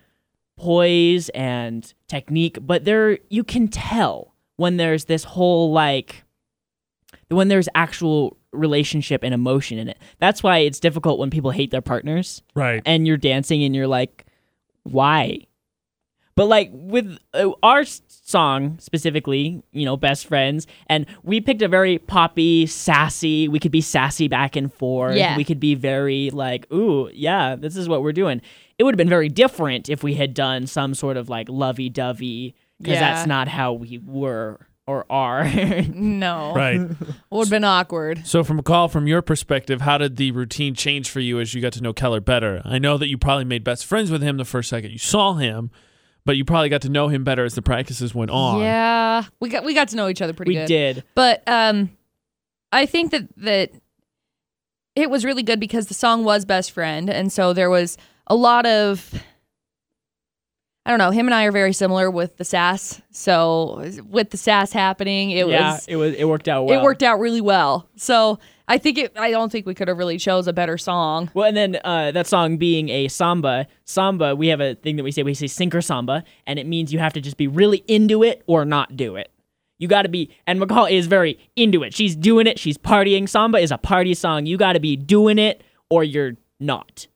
poise 0.57 1.29
and 1.29 1.93
technique, 2.07 2.57
but 2.61 2.85
there 2.85 3.19
you 3.29 3.43
can 3.43 3.67
tell 3.67 4.33
when 4.55 4.77
there's 4.77 5.05
this 5.05 5.23
whole 5.23 5.71
like 5.71 6.23
when 7.29 7.47
there's 7.47 7.69
actual 7.75 8.37
relationship 8.53 9.23
and 9.23 9.33
emotion 9.33 9.77
in 9.77 9.87
it. 9.89 9.97
That's 10.19 10.41
why 10.41 10.59
it's 10.59 10.79
difficult 10.79 11.19
when 11.19 11.29
people 11.29 11.51
hate 11.51 11.71
their 11.71 11.81
partners 11.81 12.41
Right. 12.55 12.81
and 12.85 13.05
you're 13.05 13.17
dancing 13.17 13.63
and 13.63 13.75
you're 13.75 13.87
like, 13.87 14.25
why? 14.83 15.41
But 16.37 16.45
like 16.45 16.69
with 16.71 17.17
uh, 17.33 17.49
our 17.63 17.83
song 17.83 18.77
specifically, 18.79 19.63
you 19.71 19.85
know, 19.85 19.97
best 19.97 20.27
friends, 20.27 20.67
and 20.85 21.07
we 21.23 21.41
picked 21.41 21.63
a 21.63 21.67
very 21.67 21.97
poppy, 21.97 22.67
sassy. 22.67 23.47
We 23.47 23.59
could 23.59 23.71
be 23.71 23.81
sassy 23.81 24.27
back 24.27 24.55
and 24.55 24.71
forth. 24.71 25.15
Yeah. 25.17 25.35
We 25.35 25.43
could 25.43 25.59
be 25.59 25.73
very 25.73 26.29
like, 26.29 26.71
ooh, 26.71 27.09
yeah, 27.11 27.55
this 27.55 27.75
is 27.75 27.89
what 27.89 28.03
we're 28.03 28.11
doing. 28.13 28.41
It 28.77 28.83
would 28.83 28.93
have 28.93 28.97
been 28.99 29.09
very 29.09 29.29
different 29.29 29.89
if 29.89 30.03
we 30.03 30.13
had 30.13 30.35
done 30.35 30.67
some 30.67 30.93
sort 30.93 31.17
of 31.17 31.27
like 31.27 31.49
lovey-dovey, 31.49 32.53
because 32.77 32.93
Yeah. 32.93 32.99
that's 32.99 33.27
not 33.27 33.47
how 33.47 33.73
we 33.73 33.97
were 33.97 34.59
or 34.85 35.05
are. 35.09 35.43
No. 35.95 36.53
Right. 36.55 36.79
It 36.81 36.97
would 37.31 37.45
have 37.45 37.49
been 37.49 37.63
awkward. 37.63 38.27
So, 38.27 38.43
from 38.43 38.61
McCall 38.61 38.91
from 38.91 39.07
your 39.07 39.23
perspective, 39.23 39.81
how 39.81 39.97
did 39.97 40.17
the 40.17 40.29
routine 40.29 40.75
change 40.75 41.09
for 41.09 41.19
you 41.19 41.39
as 41.39 41.55
you 41.55 41.61
got 41.63 41.73
to 41.73 41.81
know 41.81 41.93
Kehler 41.93 42.23
better? 42.23 42.61
I 42.63 42.77
know 42.77 42.97
that 42.99 43.07
you 43.07 43.17
probably 43.17 43.45
made 43.45 43.63
best 43.63 43.87
friends 43.87 44.11
with 44.11 44.21
him 44.21 44.37
the 44.37 44.45
first 44.45 44.69
second 44.69 44.91
you 44.91 44.99
saw 44.99 45.33
him, 45.33 45.71
but 46.27 46.35
you 46.35 46.43
probably 46.43 46.67
got 46.67 46.81
to 46.81 46.89
know 46.89 47.07
him 47.07 47.23
better 47.23 47.45
as 47.45 47.55
the 47.55 47.61
practices 47.61 48.13
went 48.13 48.29
on. 48.31 48.59
Yeah. 48.59 49.23
We 49.39 49.47
got 49.47 49.63
we 49.63 49.73
got 49.73 49.87
to 49.87 49.95
know 49.95 50.09
each 50.09 50.21
other 50.21 50.33
pretty 50.33 50.49
we 50.51 50.55
good. 50.55 50.63
We 50.63 50.67
did. 50.67 51.03
But 51.15 51.41
um 51.47 51.89
I 52.71 52.85
think 52.85 53.11
that 53.11 53.29
that 53.37 53.71
it 54.95 55.09
was 55.09 55.23
really 55.23 55.41
good 55.41 55.59
because 55.59 55.87
the 55.87 55.93
song 55.93 56.25
was 56.25 56.43
best 56.43 56.71
friend 56.71 57.09
and 57.09 57.31
so 57.31 57.53
there 57.53 57.69
was 57.69 57.97
a 58.27 58.35
lot 58.35 58.65
of 58.65 59.13
I 60.87 60.89
don't 60.89 60.99
know, 60.99 61.11
him 61.11 61.27
and 61.27 61.35
I 61.35 61.43
are 61.43 61.51
very 61.51 61.73
similar 61.73 62.09
with 62.09 62.37
the 62.37 62.45
sass. 62.45 63.01
So 63.11 63.91
with 64.07 64.29
the 64.29 64.37
sass 64.37 64.71
happening, 64.71 65.31
it 65.31 65.45
was 65.45 65.51
yeah, 65.51 65.73
was 65.73 65.85
it 65.89 65.95
was. 65.97 66.13
It 66.13 66.29
worked 66.29 66.47
out 66.47 66.63
well. 66.63 66.79
it 66.79 66.81
worked 66.81 67.03
out 67.03 67.19
really 67.19 67.41
well. 67.41 67.89
So 67.97 68.39
I 68.69 68.77
think 68.77 68.97
it 68.97 69.11
I 69.17 69.29
don't 69.29 69.51
think 69.51 69.65
we 69.65 69.73
could 69.73 69.89
have 69.89 69.97
really 69.97 70.17
chose 70.17 70.47
a 70.47 70.53
better 70.53 70.77
song. 70.77 71.29
Well, 71.33 71.45
and 71.45 71.57
then 71.57 71.77
uh, 71.83 72.11
that 72.11 72.25
song 72.25 72.55
being 72.55 72.87
a 72.87 73.09
samba, 73.09 73.67
samba, 73.83 74.33
we 74.33 74.47
have 74.47 74.61
a 74.61 74.75
thing 74.75 74.95
that 74.95 75.03
we 75.03 75.11
say, 75.11 75.23
we 75.23 75.33
say 75.33 75.47
sink 75.47 75.75
or 75.75 75.81
samba, 75.81 76.23
and 76.45 76.57
it 76.57 76.65
means 76.65 76.93
you 76.93 76.99
have 76.99 77.11
to 77.13 77.21
just 77.21 77.35
be 77.35 77.47
really 77.47 77.83
into 77.89 78.23
it 78.23 78.43
or 78.47 78.63
not 78.63 78.95
do 78.95 79.17
it. 79.17 79.29
You 79.79 79.89
got 79.89 80.03
to 80.03 80.09
be, 80.09 80.29
and 80.47 80.57
McCall 80.57 80.89
is 80.89 81.07
very 81.07 81.37
into 81.57 81.83
it. 81.83 81.93
She's 81.93 82.15
doing 82.15 82.47
it. 82.47 82.57
She's 82.59 82.77
partying. 82.77 83.27
Samba 83.27 83.57
is 83.57 83.71
a 83.71 83.77
party 83.77 84.13
song. 84.13 84.45
You 84.45 84.55
got 84.55 84.73
to 84.73 84.79
be 84.79 84.95
doing 84.95 85.37
it 85.37 85.63
or 85.89 86.05
you're 86.05 86.37
not. 86.61 87.07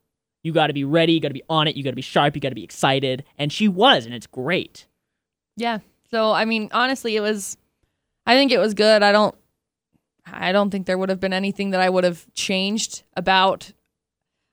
You 0.43 0.53
got 0.53 0.67
to 0.67 0.73
be 0.73 0.83
ready. 0.83 1.13
You 1.13 1.19
got 1.19 1.29
to 1.29 1.33
be 1.33 1.43
on 1.49 1.67
it. 1.67 1.75
You 1.75 1.83
got 1.83 1.91
to 1.91 1.95
be 1.95 2.01
sharp. 2.01 2.35
You 2.35 2.41
got 2.41 2.49
to 2.49 2.55
be 2.55 2.63
excited. 2.63 3.23
And 3.37 3.51
she 3.51 3.67
was, 3.67 4.05
and 4.05 4.13
it's 4.13 4.27
great. 4.27 4.87
Yeah. 5.55 5.79
So 6.09 6.31
I 6.31 6.45
mean, 6.45 6.69
honestly, 6.71 7.15
it 7.15 7.21
was. 7.21 7.57
I 8.25 8.35
think 8.35 8.51
it 8.51 8.59
was 8.59 8.73
good. 8.73 9.03
I 9.03 9.11
don't. 9.11 9.35
I 10.25 10.51
don't 10.51 10.69
think 10.69 10.85
there 10.85 10.97
would 10.97 11.09
have 11.09 11.19
been 11.19 11.33
anything 11.33 11.71
that 11.71 11.81
I 11.81 11.89
would 11.89 12.03
have 12.03 12.25
changed 12.33 13.03
about 13.15 13.71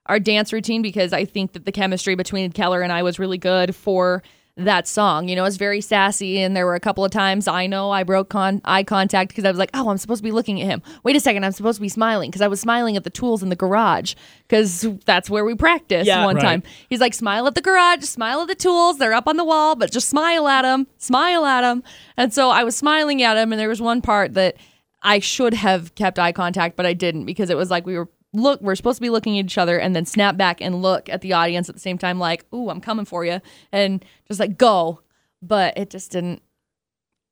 our 0.06 0.18
dance 0.18 0.52
routine 0.52 0.80
because 0.80 1.12
I 1.12 1.24
think 1.24 1.52
that 1.52 1.66
the 1.66 1.72
chemistry 1.72 2.14
between 2.14 2.50
Kehler 2.52 2.82
and 2.82 2.90
I 2.92 3.02
was 3.02 3.18
really 3.18 3.38
good 3.38 3.74
for 3.74 4.22
that 4.58 4.86
song. 4.88 5.28
You 5.28 5.36
know, 5.36 5.44
it's 5.44 5.56
very 5.56 5.80
sassy, 5.80 6.40
and 6.40 6.56
there 6.56 6.66
were 6.66 6.74
a 6.74 6.80
couple 6.80 7.04
of 7.04 7.10
times 7.10 7.48
I 7.48 7.66
know 7.66 7.90
I 7.90 8.02
broke 8.02 8.28
con- 8.28 8.60
eye 8.64 8.82
contact 8.82 9.28
because 9.30 9.44
I 9.44 9.50
was 9.50 9.58
like, 9.58 9.70
"Oh, 9.74 9.88
I'm 9.88 9.98
supposed 9.98 10.18
to 10.18 10.22
be 10.24 10.32
looking 10.32 10.60
at 10.60 10.66
him." 10.66 10.82
Wait 11.04 11.16
a 11.16 11.20
second, 11.20 11.44
I'm 11.44 11.52
supposed 11.52 11.76
to 11.76 11.82
be 11.82 11.88
smiling 11.88 12.30
because 12.30 12.42
I 12.42 12.48
was 12.48 12.60
smiling 12.60 12.96
at 12.96 13.04
the 13.04 13.10
tools 13.10 13.42
in 13.42 13.48
the 13.48 13.56
garage 13.56 14.14
because 14.46 14.86
that's 15.04 15.30
where 15.30 15.44
we 15.44 15.54
practiced 15.54 16.06
Yeah, 16.06 16.24
one 16.24 16.36
right. 16.36 16.42
time. 16.42 16.62
He's 16.88 17.00
like, 17.00 17.14
"Smile 17.14 17.46
at 17.46 17.54
the 17.54 17.60
garage, 17.62 18.02
smile 18.04 18.40
at 18.42 18.48
the 18.48 18.54
tools. 18.54 18.98
They're 18.98 19.14
up 19.14 19.28
on 19.28 19.36
the 19.36 19.44
wall, 19.44 19.76
but 19.76 19.90
just 19.92 20.08
smile 20.08 20.48
at 20.48 20.62
them, 20.62 20.86
smile 20.98 21.44
at 21.46 21.62
them." 21.62 21.82
And 22.16 22.32
so 22.34 22.50
I 22.50 22.64
was 22.64 22.76
smiling 22.76 23.22
at 23.22 23.36
him, 23.36 23.52
and 23.52 23.60
there 23.60 23.68
was 23.68 23.80
one 23.80 24.02
part 24.02 24.34
that 24.34 24.56
I 25.02 25.20
should 25.20 25.54
have 25.54 25.94
kept 25.94 26.18
eye 26.18 26.32
contact, 26.32 26.74
but 26.76 26.84
I 26.84 26.92
didn't 26.92 27.24
because 27.24 27.50
it 27.50 27.56
was 27.56 27.70
like 27.70 27.86
we 27.86 27.96
were 27.96 28.08
look 28.32 28.60
we're 28.60 28.74
supposed 28.74 28.98
to 28.98 29.02
be 29.02 29.10
looking 29.10 29.38
at 29.38 29.44
each 29.44 29.58
other 29.58 29.78
and 29.78 29.96
then 29.96 30.04
snap 30.04 30.36
back 30.36 30.60
and 30.60 30.82
look 30.82 31.08
at 31.08 31.22
the 31.22 31.32
audience 31.32 31.68
at 31.68 31.74
the 31.74 31.80
same 31.80 31.96
time 31.96 32.18
like 32.18 32.44
ooh 32.54 32.68
i'm 32.68 32.80
coming 32.80 33.04
for 33.04 33.24
you 33.24 33.40
and 33.72 34.04
just 34.26 34.38
like 34.38 34.58
go 34.58 35.00
but 35.40 35.76
it 35.78 35.88
just 35.88 36.10
didn't 36.10 36.42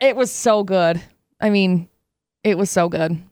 it 0.01 0.17
was 0.17 0.31
so 0.31 0.65
good 0.65 1.01
i 1.41 1.51
mean 1.51 1.89
it 2.45 2.57
was 2.57 2.71
so 2.71 2.89
good 2.89 3.23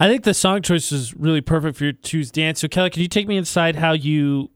I 0.00 0.08
think 0.08 0.24
the 0.24 0.32
song 0.32 0.62
choice 0.62 0.92
is 0.92 1.14
really 1.14 1.42
perfect 1.42 1.76
for 1.76 1.84
your 1.84 1.92
choose 1.92 2.30
dance. 2.30 2.60
So, 2.60 2.68
Kelly, 2.68 2.88
can 2.88 3.02
you 3.02 3.08
take 3.08 3.28
me 3.28 3.36
inside 3.36 3.76
how 3.76 3.92
you, 3.92 4.50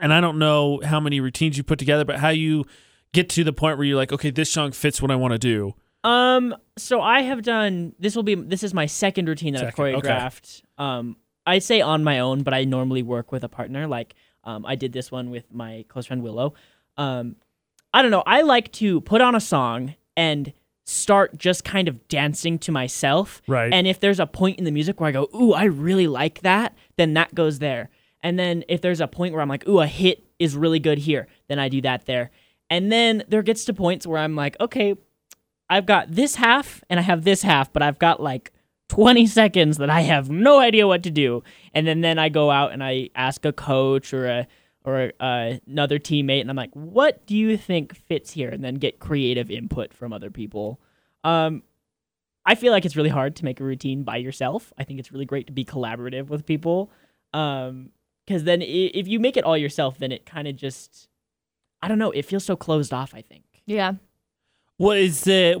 and 0.00 0.14
I 0.14 0.20
don't 0.20 0.38
know 0.38 0.80
how 0.84 1.00
many 1.00 1.18
routines 1.18 1.56
you 1.56 1.64
put 1.64 1.80
together, 1.80 2.04
but 2.04 2.20
how 2.20 2.28
you 2.28 2.64
get 3.12 3.28
to 3.30 3.42
the 3.42 3.52
point 3.52 3.76
where 3.76 3.84
you're 3.84 3.96
like, 3.96 4.12
okay, 4.12 4.30
this 4.30 4.52
song 4.52 4.70
fits 4.70 5.02
what 5.02 5.10
I 5.10 5.16
want 5.16 5.32
to 5.32 5.38
do. 5.38 5.74
Um, 6.04 6.54
so 6.76 7.00
I 7.00 7.22
have 7.22 7.42
done 7.42 7.94
this 7.98 8.14
will 8.14 8.22
be 8.22 8.34
this 8.36 8.62
is 8.62 8.72
my 8.72 8.86
second 8.86 9.26
routine 9.26 9.54
that 9.54 9.60
Second, 9.60 9.84
I've 9.84 9.94
okay. 9.96 10.08
choreographed. 10.10 10.62
Um, 10.78 11.16
I 11.46 11.58
say 11.58 11.80
on 11.80 12.04
my 12.04 12.18
own, 12.20 12.42
but 12.42 12.54
I 12.54 12.64
normally 12.64 13.02
work 13.02 13.32
with 13.32 13.44
a 13.44 13.48
partner. 13.48 13.86
Like, 13.86 14.14
um, 14.44 14.64
I 14.66 14.74
did 14.74 14.92
this 14.92 15.10
one 15.10 15.30
with 15.30 15.52
my 15.52 15.84
close 15.88 16.06
friend 16.06 16.22
Willow. 16.22 16.54
Um, 16.96 17.36
I 17.92 18.02
don't 18.02 18.10
know. 18.10 18.24
I 18.26 18.42
like 18.42 18.72
to 18.72 19.00
put 19.02 19.20
on 19.20 19.34
a 19.34 19.40
song 19.40 19.94
and 20.16 20.52
start 20.86 21.38
just 21.38 21.64
kind 21.64 21.88
of 21.88 22.06
dancing 22.08 22.58
to 22.58 22.72
myself. 22.72 23.40
Right. 23.46 23.72
And 23.72 23.86
if 23.86 24.00
there's 24.00 24.20
a 24.20 24.26
point 24.26 24.58
in 24.58 24.64
the 24.64 24.70
music 24.70 25.00
where 25.00 25.08
I 25.08 25.12
go, 25.12 25.28
"Ooh, 25.34 25.52
I 25.52 25.64
really 25.64 26.06
like 26.06 26.40
that," 26.42 26.74
then 26.96 27.14
that 27.14 27.34
goes 27.34 27.58
there. 27.58 27.90
And 28.22 28.38
then 28.38 28.64
if 28.68 28.80
there's 28.80 29.00
a 29.00 29.06
point 29.06 29.32
where 29.32 29.42
I'm 29.42 29.48
like, 29.48 29.66
"Ooh, 29.68 29.80
a 29.80 29.86
hit 29.86 30.24
is 30.38 30.56
really 30.56 30.78
good 30.78 30.98
here," 30.98 31.26
then 31.48 31.58
I 31.58 31.68
do 31.68 31.80
that 31.82 32.06
there. 32.06 32.30
And 32.68 32.90
then 32.90 33.22
there 33.28 33.42
gets 33.42 33.64
to 33.66 33.74
points 33.74 34.06
where 34.06 34.18
I'm 34.18 34.34
like, 34.36 34.58
"Okay, 34.60 34.96
I've 35.70 35.86
got 35.86 36.10
this 36.10 36.36
half 36.36 36.84
and 36.90 37.00
I 37.00 37.02
have 37.02 37.24
this 37.24 37.42
half, 37.42 37.72
but 37.72 37.82
I've 37.82 37.98
got 37.98 38.22
like 38.22 38.52
20 38.94 39.26
seconds 39.26 39.78
that 39.78 39.90
I 39.90 40.02
have 40.02 40.30
no 40.30 40.60
idea 40.60 40.86
what 40.86 41.02
to 41.02 41.10
do. 41.10 41.42
And 41.72 41.86
then, 41.86 42.00
then 42.00 42.18
I 42.18 42.28
go 42.28 42.50
out 42.50 42.72
and 42.72 42.82
I 42.82 43.10
ask 43.16 43.44
a 43.44 43.52
coach 43.52 44.12
or 44.14 44.26
a 44.26 44.46
or 44.86 45.12
uh, 45.18 45.54
another 45.66 45.98
teammate 45.98 46.42
and 46.42 46.50
I'm 46.50 46.56
like, 46.56 46.70
"What 46.74 47.24
do 47.26 47.34
you 47.34 47.56
think 47.56 47.96
fits 47.96 48.32
here?" 48.32 48.50
and 48.50 48.62
then 48.62 48.74
get 48.74 48.98
creative 48.98 49.50
input 49.50 49.94
from 49.94 50.12
other 50.12 50.30
people. 50.30 50.78
Um 51.24 51.62
I 52.46 52.54
feel 52.54 52.70
like 52.72 52.84
it's 52.84 52.94
really 52.94 53.08
hard 53.08 53.34
to 53.36 53.44
make 53.46 53.58
a 53.60 53.64
routine 53.64 54.02
by 54.02 54.18
yourself. 54.18 54.72
I 54.76 54.84
think 54.84 55.00
it's 55.00 55.10
really 55.10 55.24
great 55.24 55.46
to 55.46 55.52
be 55.54 55.64
collaborative 55.64 56.28
with 56.28 56.44
people. 56.44 56.90
Um 57.32 57.90
cuz 58.28 58.44
then 58.44 58.60
i- 58.60 58.90
if 59.00 59.08
you 59.08 59.18
make 59.18 59.36
it 59.38 59.44
all 59.44 59.56
yourself, 59.56 59.98
then 59.98 60.12
it 60.12 60.26
kind 60.26 60.46
of 60.46 60.54
just 60.56 61.08
I 61.82 61.88
don't 61.88 61.98
know. 61.98 62.10
It 62.10 62.26
feels 62.26 62.44
so 62.44 62.54
closed 62.54 62.92
off. 62.92 63.14
I 63.14 63.22
think. 63.22 63.44
Yeah. 63.64 63.94
What 64.76 64.98
is 64.98 65.26
it? 65.26 65.58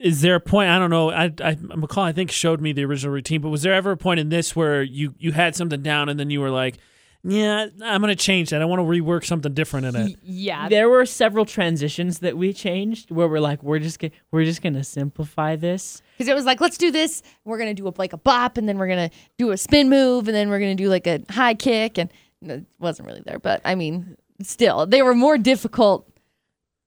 Is 0.00 0.22
there 0.22 0.34
a 0.34 0.40
point? 0.40 0.70
I 0.70 0.78
don't 0.78 0.90
know. 0.90 1.10
I, 1.10 1.24
I 1.24 1.54
McCall 1.54 2.02
I 2.02 2.12
think 2.12 2.30
showed 2.30 2.60
me 2.60 2.72
the 2.72 2.84
original 2.84 3.12
routine, 3.12 3.42
but 3.42 3.50
was 3.50 3.62
there 3.62 3.74
ever 3.74 3.92
a 3.92 3.96
point 3.96 4.18
in 4.18 4.30
this 4.30 4.56
where 4.56 4.82
you 4.82 5.14
you 5.18 5.32
had 5.32 5.54
something 5.54 5.82
down 5.82 6.08
and 6.08 6.18
then 6.18 6.30
you 6.30 6.40
were 6.40 6.50
like, 6.50 6.78
yeah, 7.22 7.66
I'm 7.82 8.00
gonna 8.00 8.16
change 8.16 8.50
that. 8.50 8.62
I 8.62 8.64
want 8.64 8.80
to 8.80 8.84
rework 8.84 9.26
something 9.26 9.52
different 9.52 9.86
in 9.86 9.96
it. 9.96 10.16
Yeah. 10.22 10.70
There 10.70 10.88
were 10.88 11.04
several 11.04 11.44
transitions 11.44 12.20
that 12.20 12.38
we 12.38 12.54
changed 12.54 13.10
where 13.10 13.28
we're 13.28 13.40
like, 13.40 13.62
we're 13.62 13.78
just 13.78 13.98
gonna, 13.98 14.12
we're 14.30 14.44
just 14.44 14.62
gonna 14.62 14.84
simplify 14.84 15.54
this. 15.54 16.00
Because 16.16 16.28
it 16.28 16.34
was 16.34 16.46
like, 16.46 16.62
let's 16.62 16.78
do 16.78 16.90
this. 16.90 17.22
We're 17.44 17.58
gonna 17.58 17.74
do 17.74 17.86
a, 17.86 17.92
like 17.98 18.14
a 18.14 18.18
bop, 18.18 18.56
and 18.56 18.66
then 18.66 18.78
we're 18.78 18.88
gonna 18.88 19.10
do 19.36 19.50
a 19.50 19.58
spin 19.58 19.90
move, 19.90 20.28
and 20.28 20.34
then 20.34 20.48
we're 20.48 20.60
gonna 20.60 20.74
do 20.74 20.88
like 20.88 21.06
a 21.06 21.20
high 21.28 21.54
kick, 21.54 21.98
and 21.98 22.10
it 22.42 22.64
wasn't 22.78 23.06
really 23.06 23.22
there, 23.26 23.38
but 23.38 23.60
I 23.66 23.74
mean, 23.74 24.16
still, 24.42 24.86
they 24.86 25.02
were 25.02 25.14
more 25.14 25.36
difficult 25.36 26.08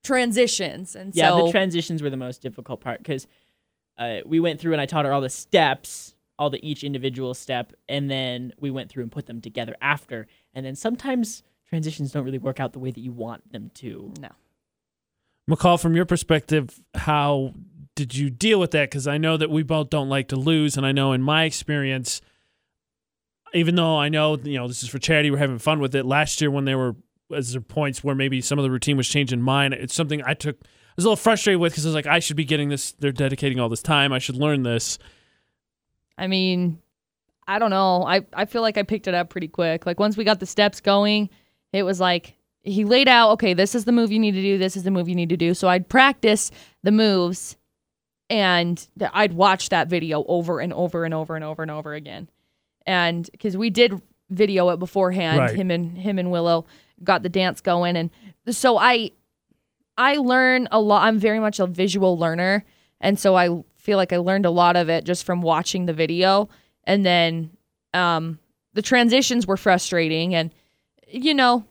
transitions, 0.03 0.95
and 0.95 1.15
Yeah, 1.15 1.29
so 1.29 1.45
the 1.45 1.51
transitions 1.51 2.01
were 2.01 2.09
the 2.09 2.17
most 2.17 2.41
difficult 2.41 2.81
part 2.81 2.99
because 2.99 3.27
uh, 3.97 4.17
we 4.25 4.39
went 4.39 4.59
through 4.59 4.73
and 4.73 4.81
I 4.81 4.85
taught 4.85 5.05
her 5.05 5.13
all 5.13 5.21
the 5.21 5.29
steps, 5.29 6.15
all 6.37 6.49
the 6.49 6.65
each 6.67 6.83
individual 6.83 7.33
step, 7.33 7.73
and 7.87 8.09
then 8.09 8.53
we 8.59 8.71
went 8.71 8.89
through 8.89 9.03
and 9.03 9.11
put 9.11 9.25
them 9.25 9.41
together 9.41 9.75
after. 9.81 10.27
And 10.53 10.65
then 10.65 10.75
sometimes 10.75 11.43
transitions 11.67 12.11
don't 12.11 12.25
really 12.25 12.37
work 12.37 12.59
out 12.59 12.73
the 12.73 12.79
way 12.79 12.91
that 12.91 13.01
you 13.01 13.11
want 13.11 13.51
them 13.51 13.71
to. 13.75 14.13
no. 14.19 14.29
McCall, 15.49 15.81
from 15.81 15.93
your 15.93 16.05
perspective, 16.05 16.79
how 16.95 17.53
did 17.95 18.15
you 18.15 18.29
deal 18.29 18.59
with 18.59 18.71
that? 18.71 18.89
Because 18.89 19.07
I 19.07 19.17
know 19.17 19.35
that 19.35 19.49
we 19.49 19.61
both 19.61 19.89
don't 19.89 20.07
like 20.07 20.29
to 20.29 20.37
lose, 20.37 20.77
and 20.77 20.85
I 20.85 20.93
know 20.93 21.11
in 21.11 21.21
my 21.21 21.43
experience, 21.43 22.21
even 23.53 23.75
though 23.75 23.97
I 23.97 24.07
know 24.07 24.37
you 24.37 24.57
know 24.57 24.67
this 24.67 24.83
is 24.83 24.89
for 24.89 24.99
charity, 24.99 25.31
we're 25.31 25.37
having 25.37 25.59
fun 25.59 25.79
with 25.79 25.95
it. 25.95 26.05
Last 26.05 26.39
year, 26.39 26.49
when 26.49 26.65
they 26.65 26.75
were 26.75 26.95
as 27.33 27.51
there 27.53 27.61
points 27.61 28.03
where 28.03 28.15
maybe 28.15 28.41
some 28.41 28.57
of 28.59 28.63
the 28.63 28.71
routine 28.71 28.97
was 28.97 29.07
changing 29.07 29.41
mine, 29.41 29.73
it's 29.73 29.93
something 29.93 30.21
I 30.25 30.33
took. 30.33 30.57
I 30.63 30.67
was 30.95 31.05
a 31.05 31.07
little 31.09 31.15
frustrated 31.15 31.59
with 31.59 31.73
because 31.73 31.85
I 31.85 31.89
was 31.89 31.95
like, 31.95 32.05
I 32.07 32.19
should 32.19 32.37
be 32.37 32.45
getting 32.45 32.69
this. 32.69 32.91
They're 32.93 33.11
dedicating 33.11 33.59
all 33.59 33.69
this 33.69 33.81
time. 33.81 34.13
I 34.13 34.19
should 34.19 34.35
learn 34.35 34.63
this. 34.63 34.99
I 36.17 36.27
mean, 36.27 36.79
I 37.47 37.59
don't 37.59 37.71
know. 37.71 38.05
I, 38.05 38.21
I 38.33 38.45
feel 38.45 38.61
like 38.61 38.77
I 38.77 38.83
picked 38.83 39.07
it 39.07 39.13
up 39.13 39.29
pretty 39.29 39.47
quick. 39.47 39.85
Like 39.85 39.99
once 39.99 40.15
we 40.17 40.23
got 40.23 40.39
the 40.39 40.45
steps 40.45 40.81
going, 40.81 41.29
it 41.71 41.83
was 41.83 41.99
like 41.99 42.35
he 42.61 42.85
laid 42.85 43.07
out, 43.07 43.31
okay, 43.31 43.53
this 43.53 43.75
is 43.75 43.85
the 43.85 43.91
move 43.91 44.11
you 44.11 44.19
need 44.19 44.33
to 44.33 44.41
do, 44.41 44.57
this 44.57 44.77
is 44.77 44.83
the 44.83 44.91
move 44.91 45.09
you 45.09 45.15
need 45.15 45.29
to 45.29 45.37
do. 45.37 45.53
So 45.53 45.67
I'd 45.67 45.89
practice 45.89 46.51
the 46.83 46.91
moves 46.91 47.57
and 48.29 48.87
I'd 49.13 49.33
watch 49.33 49.69
that 49.69 49.87
video 49.89 50.23
over 50.27 50.59
and 50.59 50.71
over 50.71 51.03
and 51.05 51.13
over 51.13 51.35
and 51.35 51.43
over 51.43 51.61
and 51.61 51.71
over 51.71 51.93
again. 51.93 52.29
And 52.85 53.29
cuz 53.39 53.57
we 53.57 53.69
did 53.69 54.01
video 54.29 54.69
it 54.69 54.77
beforehand, 54.77 55.39
Right. 55.39 55.55
him 55.55 55.71
and 55.71 55.97
him 55.97 56.19
and 56.19 56.31
Willow 56.31 56.65
got 57.03 57.23
the 57.23 57.29
dance 57.29 57.61
going 57.61 57.95
and 57.95 58.09
so 58.49 58.77
I 58.77 59.11
I 59.97 60.15
learn 60.15 60.67
a 60.71 60.79
lot. 60.79 61.03
I'm 61.03 61.19
very 61.19 61.39
much 61.39 61.59
a 61.59 61.67
visual 61.67 62.17
learner. 62.17 62.65
And 62.99 63.19
so 63.19 63.35
I 63.35 63.63
feel 63.77 63.97
like 63.97 64.13
I 64.13 64.17
learned 64.17 64.45
a 64.45 64.49
lot 64.49 64.75
of 64.75 64.89
it 64.89 65.03
just 65.03 65.25
from 65.25 65.41
watching 65.41 65.85
the 65.85 65.93
video. 65.93 66.49
And 66.85 67.05
then 67.05 67.51
um, 67.93 68.39
the 68.73 68.81
transitions 68.81 69.45
were 69.45 69.57
frustrating. 69.57 70.33
And, 70.33 70.51
you 71.07 71.33
know, 71.33 71.65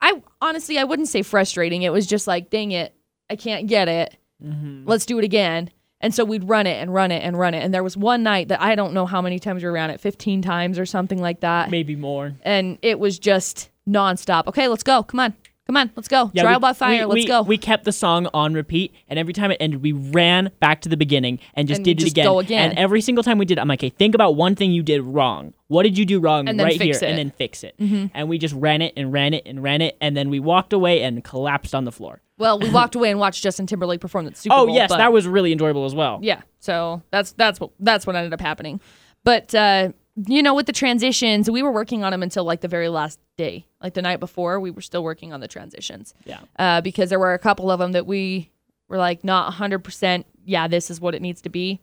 I 0.00 0.22
honestly, 0.40 0.78
I 0.78 0.84
wouldn't 0.84 1.08
say 1.08 1.22
frustrating. 1.22 1.82
It 1.82 1.92
was 1.92 2.06
just 2.06 2.26
like, 2.26 2.50
dang 2.50 2.72
it, 2.72 2.94
I 3.28 3.36
can't 3.36 3.66
get 3.66 3.88
it. 3.88 4.16
Mm-hmm. 4.42 4.88
Let's 4.88 5.04
do 5.04 5.18
it 5.18 5.24
again. 5.24 5.70
And 6.00 6.14
so 6.14 6.24
we'd 6.24 6.48
run 6.48 6.68
it 6.68 6.80
and 6.80 6.94
run 6.94 7.10
it 7.10 7.24
and 7.24 7.36
run 7.36 7.54
it. 7.54 7.64
And 7.64 7.74
there 7.74 7.82
was 7.82 7.96
one 7.96 8.22
night 8.22 8.48
that 8.48 8.62
I 8.62 8.76
don't 8.76 8.94
know 8.94 9.04
how 9.04 9.20
many 9.20 9.40
times 9.40 9.64
we 9.64 9.68
ran 9.68 9.90
it, 9.90 10.00
15 10.00 10.42
times 10.42 10.78
or 10.78 10.86
something 10.86 11.20
like 11.20 11.40
that. 11.40 11.70
Maybe 11.72 11.96
more. 11.96 12.34
And 12.42 12.78
it 12.82 13.00
was 13.00 13.18
just 13.18 13.68
nonstop. 13.88 14.46
Okay, 14.46 14.68
let's 14.68 14.82
go. 14.82 15.02
Come 15.02 15.20
on. 15.20 15.34
Come 15.66 15.76
on. 15.76 15.90
Let's 15.96 16.08
go. 16.08 16.30
Yeah, 16.32 16.44
Trial 16.44 16.58
we- 16.58 16.60
by 16.62 16.72
fire. 16.72 17.00
we- 17.00 17.04
let's 17.04 17.14
we- 17.14 17.26
go. 17.26 17.42
We 17.42 17.58
kept 17.58 17.84
the 17.84 17.92
song 17.92 18.26
on 18.32 18.54
repeat, 18.54 18.94
and 19.06 19.18
every 19.18 19.34
time 19.34 19.50
it 19.50 19.58
ended, 19.60 19.82
we 19.82 19.92
ran 19.92 20.50
back 20.60 20.80
to 20.82 20.88
the 20.88 20.96
beginning 20.96 21.40
and 21.52 21.68
just 21.68 21.78
And 21.80 21.84
did 21.84 21.98
it 21.98 22.00
just 22.00 22.12
again. 22.12 22.26
again. 22.38 22.70
And 22.70 22.78
every 22.78 23.02
single 23.02 23.22
time 23.22 23.36
we 23.36 23.44
did, 23.44 23.58
it, 23.58 23.60
I'm 23.60 23.68
like, 23.68 23.80
"Okay, 23.80 23.90
think 23.90 24.14
about 24.14 24.34
one 24.34 24.54
thing 24.54 24.72
you 24.72 24.82
did 24.82 25.02
wrong. 25.02 25.52
What 25.66 25.82
did 25.82 25.98
you 25.98 26.06
do 26.06 26.20
wrong 26.20 26.48
And 26.48 26.58
right 26.58 26.80
here, 26.80 26.94
it. 26.94 27.02
and 27.02 27.18
then 27.18 27.30
fix 27.36 27.62
it." 27.64 27.74
And 27.78 28.28
we 28.30 28.38
just 28.38 28.54
ran 28.54 28.80
it 28.80 28.94
and 28.96 29.12
ran 29.12 29.34
it 29.34 29.42
and 29.44 29.62
ran 29.62 29.82
it, 29.82 29.98
and 30.00 30.16
then 30.16 30.30
we 30.30 30.40
walked 30.40 30.72
away 30.72 31.02
and 31.02 31.22
collapsed 31.22 31.74
on 31.74 31.84
the 31.84 31.92
floor. 31.92 32.22
Well, 32.38 32.58
we 32.58 32.70
walked 32.70 32.94
away 32.94 33.10
and 33.10 33.20
watched 33.20 33.42
Justin 33.42 33.66
Timberlake 33.66 34.00
perform 34.00 34.26
at 34.26 34.34
the 34.36 34.40
Super 34.40 34.54
Oh 34.56 34.66
Bowl. 34.66 34.74
yes, 34.74 34.88
but- 34.88 34.96
that 34.98 35.12
was 35.12 35.26
really 35.26 35.52
enjoyable 35.52 35.84
as 35.84 35.94
well. 35.94 36.18
yeah. 36.22 36.40
So 36.60 37.02
that's 37.10 37.32
that's 37.32 37.60
what 37.60 37.72
that's 37.78 38.06
what 38.06 38.16
ended 38.16 38.32
up 38.32 38.40
happening. 38.40 38.80
But 39.22 39.54
uh, 39.54 39.90
you 40.26 40.42
know, 40.42 40.54
with 40.54 40.66
the 40.66 40.72
transitions, 40.72 41.50
we 41.50 41.62
were 41.62 41.70
working 41.70 42.02
on 42.02 42.10
them 42.12 42.22
until 42.22 42.44
like 42.44 42.60
the 42.60 42.68
very 42.68 42.88
last 42.88 43.20
day, 43.36 43.66
like 43.82 43.94
the 43.94 44.02
night 44.02 44.18
before. 44.20 44.58
We 44.58 44.70
were 44.70 44.80
still 44.80 45.02
working 45.04 45.32
on 45.32 45.40
the 45.40 45.48
transitions 45.48 46.14
Yeah. 46.24 46.40
uh, 46.58 46.80
because 46.80 47.08
there 47.10 47.18
were 47.18 47.34
a 47.34 47.38
couple 47.38 47.70
of 47.70 47.78
them 47.78 47.92
that 47.92 48.06
we 48.06 48.50
were 48.88 48.98
like 48.98 49.22
not 49.22 49.54
hundred 49.54 49.80
percent. 49.80 50.26
Yeah, 50.44 50.66
this 50.66 50.90
is 50.90 51.00
what 51.00 51.14
it 51.14 51.22
needs 51.22 51.42
to 51.42 51.48
be. 51.50 51.80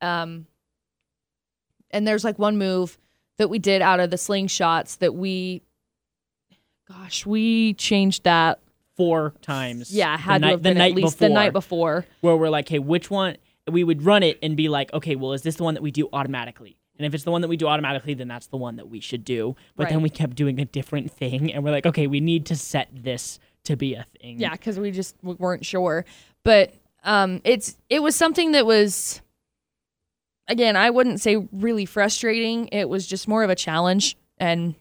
Um, 0.00 0.46
and 1.90 2.06
there's 2.06 2.22
like 2.24 2.38
one 2.38 2.58
move 2.58 2.98
that 3.38 3.48
we 3.48 3.58
did 3.58 3.82
out 3.82 3.98
of 4.00 4.10
the 4.10 4.16
slingshots 4.16 4.98
that 4.98 5.14
we, 5.14 5.62
gosh, 6.88 7.24
we 7.26 7.74
changed 7.74 8.24
that. 8.24 8.60
Four 8.96 9.32
times. 9.42 9.92
Yeah, 9.92 10.16
the 10.16 10.22
had 10.22 10.40
night, 10.40 10.46
to 10.48 10.50
have 10.52 10.62
the 10.62 10.68
been 10.70 10.78
night 10.78 10.90
at 10.90 10.96
least 10.96 11.14
before, 11.18 11.28
the 11.28 11.34
night 11.34 11.52
before. 11.52 12.06
where 12.20 12.36
we're 12.36 12.50
like, 12.50 12.68
"Hey, 12.68 12.78
which 12.80 13.10
one?" 13.10 13.36
We 13.70 13.84
would 13.84 14.02
run 14.04 14.22
it 14.24 14.38
and 14.42 14.56
be 14.56 14.68
like, 14.68 14.92
"Okay, 14.92 15.14
well, 15.14 15.32
is 15.34 15.42
this 15.42 15.54
the 15.56 15.62
one 15.64 15.74
that 15.74 15.82
we 15.82 15.90
do 15.92 16.08
automatically?" 16.12 16.76
And 16.98 17.06
if 17.06 17.14
it's 17.14 17.24
the 17.24 17.30
one 17.30 17.42
that 17.42 17.48
we 17.48 17.56
do 17.56 17.68
automatically, 17.68 18.14
then 18.14 18.26
that's 18.28 18.48
the 18.48 18.56
one 18.56 18.76
that 18.76 18.88
we 18.88 19.00
should 19.00 19.24
do. 19.24 19.54
But 19.76 19.88
then 19.88 20.02
we 20.02 20.10
kept 20.10 20.34
doing 20.34 20.58
a 20.60 20.64
different 20.64 21.12
thing, 21.12 21.52
and 21.52 21.62
we're 21.62 21.70
like, 21.70 21.86
"Okay, 21.86 22.06
we 22.08 22.20
need 22.20 22.46
to 22.46 22.56
set 22.56 22.88
this 22.92 23.38
to 23.64 23.76
be 23.76 23.94
a 23.94 24.04
thing." 24.20 24.40
Yeah, 24.40 24.50
because 24.50 24.78
we 24.80 24.90
just 24.90 25.14
we 25.22 25.34
weren't 25.34 25.64
sure. 25.64 26.04
But 26.42 26.74
um, 27.04 27.40
it's 27.44 27.76
it 27.88 28.02
was 28.02 28.16
something 28.16 28.52
that 28.52 28.66
was, 28.66 29.20
again, 30.48 30.76
I 30.76 30.90
wouldn't 30.90 31.20
say 31.20 31.36
really 31.52 31.84
frustrating. 31.86 32.68
It 32.68 32.88
was 32.88 33.06
just 33.06 33.28
more 33.28 33.44
of 33.44 33.50
a 33.50 33.54
challenge, 33.56 34.16
and 34.38 34.74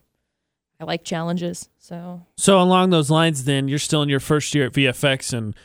I 0.79 0.85
like 0.85 1.03
challenges. 1.03 1.69
So 1.77 2.21
So 2.35 2.59
along 2.59 2.89
those 2.89 3.09
lines, 3.11 3.43
then 3.45 3.67
you're 3.67 3.79
still 3.79 4.01
in 4.01 4.09
your 4.09 4.19
first 4.19 4.55
year 4.55 4.65
at 4.65 4.73
VFX, 4.73 5.37
and 5.37 5.55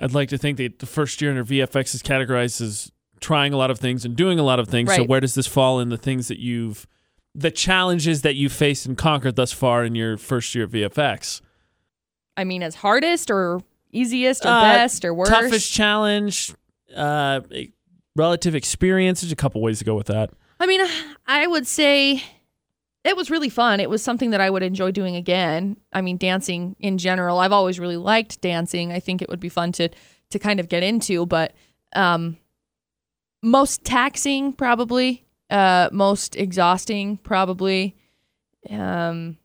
I'd 0.00 0.14
like 0.14 0.28
to 0.28 0.38
think 0.38 0.58
that 0.58 0.78
the 0.78 0.86
first 0.86 1.20
year 1.20 1.30
in 1.30 1.36
your 1.36 1.44
VFX 1.44 1.94
is 1.94 2.02
categorized 2.02 2.60
as 2.60 2.92
trying 3.20 3.52
a 3.52 3.56
lot 3.56 3.70
of 3.70 3.78
things 3.78 4.04
and 4.04 4.14
doing 4.16 4.38
a 4.38 4.42
lot 4.42 4.58
of 4.58 4.68
things. 4.68 4.94
So 4.94 5.04
where 5.04 5.20
does 5.20 5.34
this 5.34 5.46
fall 5.46 5.80
in 5.80 5.88
the 5.88 5.96
things 5.96 6.28
that 6.28 6.38
you've, 6.38 6.86
the 7.34 7.50
challenges 7.50 8.22
that 8.22 8.34
you've 8.34 8.52
faced 8.52 8.86
and 8.86 8.96
conquered 8.96 9.36
thus 9.36 9.52
far 9.52 9.84
in 9.84 9.94
your 9.94 10.16
first 10.16 10.54
year 10.54 10.64
at 10.64 10.70
VFX? 10.70 11.40
I 12.36 12.44
mean, 12.44 12.62
as 12.62 12.74
hardest 12.76 13.30
or 13.30 13.60
easiest 13.92 14.44
or 14.44 14.48
Uh, 14.48 14.60
best 14.60 15.04
or 15.04 15.14
worst. 15.14 15.30
Toughest 15.32 15.72
challenge, 15.72 16.52
uh, 16.94 17.40
relative 18.14 18.54
experience. 18.54 19.20
There's 19.22 19.32
a 19.32 19.36
couple 19.36 19.60
ways 19.62 19.78
to 19.78 19.84
go 19.84 19.94
with 19.94 20.06
that. 20.08 20.30
I 20.60 20.66
mean, 20.66 20.80
I 21.26 21.46
would 21.46 21.66
say 21.66 22.22
it 23.04 23.16
was 23.16 23.30
really 23.30 23.48
fun. 23.48 23.78
It 23.80 23.88
was 23.88 24.02
something 24.02 24.30
that 24.30 24.40
I 24.40 24.50
would 24.50 24.62
enjoy 24.62 24.90
doing 24.90 25.16
again. 25.16 25.76
I 25.92 26.00
mean, 26.00 26.16
dancing 26.16 26.76
in 26.80 26.98
general, 26.98 27.38
I've 27.38 27.52
always 27.52 27.78
really 27.78 27.96
liked 27.96 28.40
dancing. 28.40 28.92
I 28.92 29.00
think 29.00 29.22
it 29.22 29.28
would 29.28 29.40
be 29.40 29.48
fun 29.48 29.72
to 29.72 29.88
to 30.30 30.38
kind 30.40 30.58
of 30.58 30.68
get 30.68 30.82
into, 30.82 31.24
but 31.24 31.52
um 31.94 32.36
most 33.46 33.84
taxing 33.84 34.52
probably, 34.52 35.24
uh 35.50 35.88
most 35.92 36.36
exhausting 36.36 37.16
probably. 37.18 37.96
Um 38.68 39.38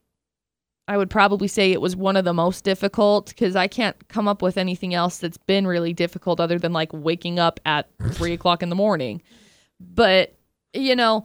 I 0.88 0.96
would 0.96 1.10
probably 1.10 1.46
say 1.46 1.70
it 1.70 1.80
was 1.80 1.94
one 1.94 2.16
of 2.16 2.24
the 2.24 2.34
most 2.34 2.64
difficult 2.64 3.28
because 3.28 3.54
I 3.54 3.68
can't 3.68 3.96
come 4.08 4.26
up 4.26 4.42
with 4.42 4.58
anything 4.58 4.94
else 4.94 5.18
that's 5.18 5.38
been 5.38 5.66
really 5.66 5.92
difficult 5.92 6.40
other 6.40 6.58
than 6.58 6.72
like 6.72 6.90
waking 6.92 7.38
up 7.38 7.60
at 7.64 7.88
three 8.10 8.32
o'clock 8.32 8.62
in 8.62 8.68
the 8.68 8.74
morning. 8.74 9.22
But, 9.80 10.34
you 10.74 10.96
know, 10.96 11.24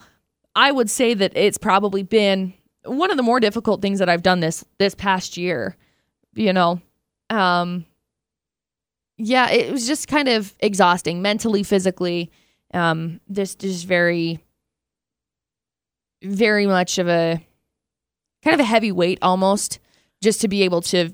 I 0.56 0.72
would 0.72 0.90
say 0.90 1.16
that 1.16 1.36
it's 1.36 1.58
probably 1.58 2.04
been 2.04 2.54
one 2.86 3.10
of 3.10 3.18
the 3.18 3.24
more 3.24 3.40
difficult 3.40 3.82
things 3.82 4.00
that 4.00 4.10
I've 4.10 4.24
done 4.24 4.40
this 4.40 4.64
this 4.78 4.94
past 4.94 5.38
year. 5.38 5.76
You 6.36 6.54
know, 6.54 6.80
um, 7.32 7.86
yeah, 9.18 9.50
it 9.50 9.72
was 9.72 9.88
just 9.88 10.08
kind 10.08 10.30
of 10.30 10.56
exhausting 10.60 11.24
mentally, 11.24 11.64
physically. 11.64 12.32
Um, 12.74 13.22
this 13.28 13.56
is 13.62 13.84
very, 13.84 14.44
very 16.24 16.68
much 16.68 16.98
of 16.98 17.08
a 17.08 17.46
kind 18.44 18.54
of 18.54 18.60
a 18.60 18.66
heavy 18.66 18.92
weight 18.92 19.20
almost, 19.22 19.80
just 20.22 20.42
to 20.42 20.48
be 20.48 20.64
able 20.64 20.82
to 20.82 21.14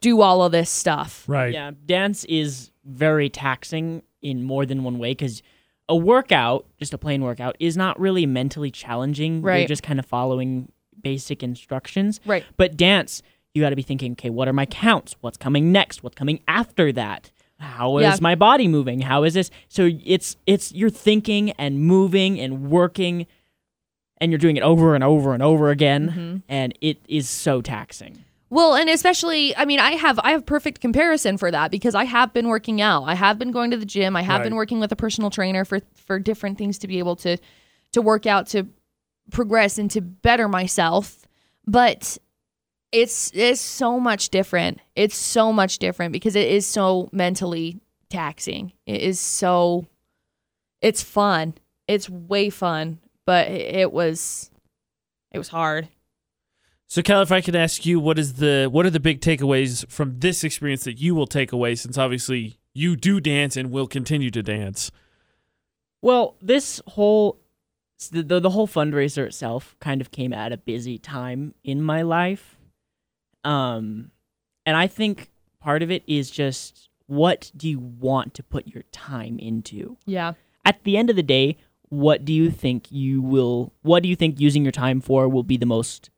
do 0.00 0.20
all 0.20 0.42
of 0.42 0.52
this 0.52 0.70
stuff. 0.70 1.24
Right. 1.28 1.52
Yeah, 1.52 1.70
dance 1.84 2.24
is 2.24 2.70
very 2.84 3.28
taxing 3.28 4.02
in 4.22 4.42
more 4.42 4.66
than 4.66 4.82
one 4.82 4.98
way 4.98 5.12
because 5.12 5.42
a 5.88 5.96
workout, 5.96 6.66
just 6.78 6.92
a 6.92 6.98
plain 6.98 7.22
workout, 7.22 7.56
is 7.60 7.76
not 7.76 7.98
really 8.00 8.26
mentally 8.26 8.70
challenging. 8.70 9.42
Right. 9.42 9.58
You're 9.58 9.68
just 9.68 9.82
kind 9.82 9.98
of 9.98 10.06
following 10.06 10.70
basic 11.00 11.42
instructions. 11.42 12.20
Right. 12.26 12.44
But 12.56 12.76
dance, 12.76 13.22
you 13.54 13.62
got 13.62 13.70
to 13.70 13.76
be 13.76 13.82
thinking, 13.82 14.12
okay, 14.12 14.30
what 14.30 14.48
are 14.48 14.52
my 14.52 14.66
counts? 14.66 15.14
What's 15.20 15.36
coming 15.36 15.70
next? 15.70 16.02
What's 16.02 16.16
coming 16.16 16.40
after 16.48 16.92
that? 16.92 17.30
How 17.58 17.98
is 17.98 18.02
Yeah. 18.04 18.16
my 18.20 18.34
body 18.34 18.68
moving? 18.68 19.00
How 19.00 19.24
is 19.24 19.34
this? 19.34 19.50
So 19.68 19.90
it's 20.04 20.36
it's 20.46 20.72
you're 20.72 20.90
thinking 20.90 21.50
and 21.52 21.80
moving 21.80 22.38
and 22.38 22.70
working, 22.70 23.26
and 24.20 24.30
you're 24.30 24.38
doing 24.38 24.56
it 24.56 24.62
over 24.62 24.94
and 24.94 25.02
over 25.02 25.32
and 25.32 25.42
over 25.42 25.70
again, 25.70 26.10
Mhm. 26.10 26.42
and 26.48 26.74
it 26.80 26.98
is 27.08 27.28
so 27.28 27.62
taxing. 27.62 28.24
Well, 28.48 28.76
and 28.76 28.88
especially, 28.88 29.56
I 29.56 29.64
mean, 29.64 29.80
I 29.80 29.92
have 29.92 30.20
I 30.22 30.30
have 30.32 30.44
perfect 30.46 30.80
comparison 30.80 31.36
for 31.38 31.50
that 31.50 31.70
because 31.70 31.94
I 31.94 32.04
have 32.04 32.32
been 32.32 32.46
working 32.48 32.80
out. 32.80 33.04
I 33.04 33.14
have 33.14 33.38
been 33.38 33.50
going 33.50 33.70
to 33.72 33.76
the 33.76 33.86
gym. 33.86 34.16
I 34.16 34.22
have 34.22 34.42
been 34.42 34.54
working 34.54 34.78
with 34.78 34.92
a 34.92 34.96
personal 34.96 35.30
trainer 35.30 35.64
for 35.64 35.80
for 35.94 36.18
different 36.18 36.58
things 36.58 36.78
to 36.78 36.86
be 36.86 36.98
able 36.98 37.16
to 37.16 37.38
to 37.92 38.02
work 38.02 38.26
out 38.26 38.46
to 38.48 38.66
progress 39.32 39.78
and 39.78 39.90
to 39.92 40.00
better 40.00 40.46
myself. 40.46 41.26
But 41.66 42.18
it's 42.92 43.30
it's 43.34 43.60
so 43.60 44.00
much 44.00 44.30
different. 44.30 44.80
It's 44.94 45.16
so 45.16 45.52
much 45.52 45.78
different 45.78 46.12
because 46.12 46.36
it 46.36 46.48
is 46.48 46.66
so 46.66 47.08
mentally 47.12 47.80
taxing. 48.08 48.72
It 48.86 49.00
is 49.00 49.20
so 49.20 49.86
it's 50.80 51.02
fun. 51.02 51.54
It's 51.88 52.08
way 52.08 52.50
fun, 52.50 52.98
but 53.24 53.48
it 53.48 53.92
was 53.92 54.50
it 55.32 55.38
was 55.38 55.48
hard. 55.48 55.88
So, 56.88 57.02
Cal, 57.02 57.20
if 57.20 57.32
I 57.32 57.40
could 57.40 57.56
ask 57.56 57.84
you, 57.84 57.98
what 57.98 58.18
is 58.18 58.34
the 58.34 58.68
what 58.70 58.86
are 58.86 58.90
the 58.90 59.00
big 59.00 59.20
takeaways 59.20 59.88
from 59.90 60.20
this 60.20 60.44
experience 60.44 60.84
that 60.84 61.00
you 61.00 61.14
will 61.14 61.26
take 61.26 61.52
away? 61.52 61.74
Since 61.74 61.98
obviously 61.98 62.58
you 62.72 62.94
do 62.94 63.20
dance 63.20 63.56
and 63.56 63.70
will 63.70 63.88
continue 63.88 64.30
to 64.30 64.42
dance. 64.42 64.90
Well, 66.00 66.36
this 66.40 66.80
whole 66.88 67.40
the, 68.12 68.22
the 68.22 68.40
the 68.40 68.50
whole 68.50 68.68
fundraiser 68.68 69.26
itself 69.26 69.74
kind 69.80 70.00
of 70.00 70.10
came 70.10 70.32
at 70.32 70.52
a 70.52 70.56
busy 70.56 70.98
time 70.98 71.54
in 71.64 71.82
my 71.82 72.02
life. 72.02 72.55
Um 73.46 74.10
and 74.66 74.76
I 74.76 74.86
think 74.88 75.30
part 75.60 75.82
of 75.82 75.90
it 75.90 76.02
is 76.06 76.30
just 76.30 76.88
what 77.06 77.52
do 77.56 77.68
you 77.68 77.78
want 77.78 78.34
to 78.34 78.42
put 78.42 78.66
your 78.66 78.82
time 78.92 79.38
into? 79.38 79.96
Yeah. 80.06 80.32
At 80.64 80.82
the 80.82 80.96
end 80.96 81.08
of 81.08 81.16
the 81.16 81.22
day, 81.22 81.56
what 81.88 82.24
do 82.24 82.32
you 82.32 82.50
think 82.50 82.90
you 82.90 83.22
will 83.22 83.72
what 83.82 84.02
do 84.02 84.08
you 84.08 84.16
think 84.16 84.40
using 84.40 84.64
your 84.64 84.72
time 84.72 85.00
for 85.00 85.28
will 85.28 85.44
be 85.44 85.56
the 85.56 85.66
most 85.66 86.10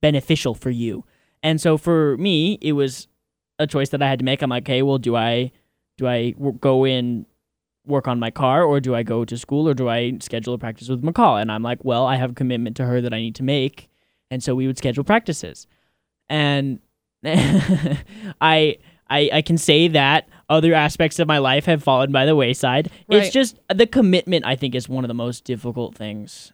beneficial 0.00 0.54
for 0.54 0.70
you? 0.70 1.04
And 1.42 1.60
so 1.60 1.76
for 1.76 2.16
me, 2.16 2.58
it 2.60 2.72
was 2.72 3.08
a 3.58 3.66
choice 3.66 3.88
that 3.90 4.02
I 4.02 4.08
had 4.08 4.20
to 4.20 4.24
make. 4.24 4.42
I'm 4.42 4.50
like, 4.50 4.64
okay, 4.64 4.82
well, 4.82 4.98
do 4.98 5.16
I 5.16 5.50
do 5.96 6.06
I 6.06 6.30
w- 6.30 6.58
go 6.60 6.84
in 6.86 7.26
work 7.84 8.06
on 8.06 8.20
my 8.20 8.30
car 8.30 8.62
or 8.62 8.80
do 8.80 8.94
I 8.94 9.02
go 9.02 9.24
to 9.24 9.36
school 9.36 9.68
or 9.68 9.74
do 9.74 9.88
I 9.88 10.18
schedule 10.20 10.54
a 10.54 10.58
practice 10.58 10.88
with 10.88 11.02
McCall? 11.02 11.40
And 11.40 11.50
I'm 11.50 11.62
like, 11.62 11.84
well, 11.84 12.06
I 12.06 12.16
have 12.16 12.32
a 12.32 12.34
commitment 12.34 12.76
to 12.76 12.84
her 12.84 13.00
that 13.00 13.14
I 13.14 13.18
need 13.18 13.34
to 13.36 13.42
make. 13.42 13.88
And 14.30 14.42
so 14.42 14.54
we 14.54 14.66
would 14.66 14.78
schedule 14.78 15.04
practices. 15.04 15.66
And 16.28 16.80
I 17.24 18.78
I 19.10 19.30
I 19.32 19.42
can 19.42 19.58
say 19.58 19.88
that 19.88 20.28
other 20.48 20.74
aspects 20.74 21.18
of 21.18 21.28
my 21.28 21.38
life 21.38 21.66
have 21.66 21.82
fallen 21.82 22.12
by 22.12 22.26
the 22.26 22.36
wayside. 22.36 22.90
Right. 23.08 23.22
It's 23.22 23.32
just 23.32 23.58
the 23.72 23.86
commitment 23.86 24.46
I 24.46 24.56
think 24.56 24.74
is 24.74 24.88
one 24.88 25.04
of 25.04 25.08
the 25.08 25.14
most 25.14 25.44
difficult 25.44 25.94
things. 25.94 26.52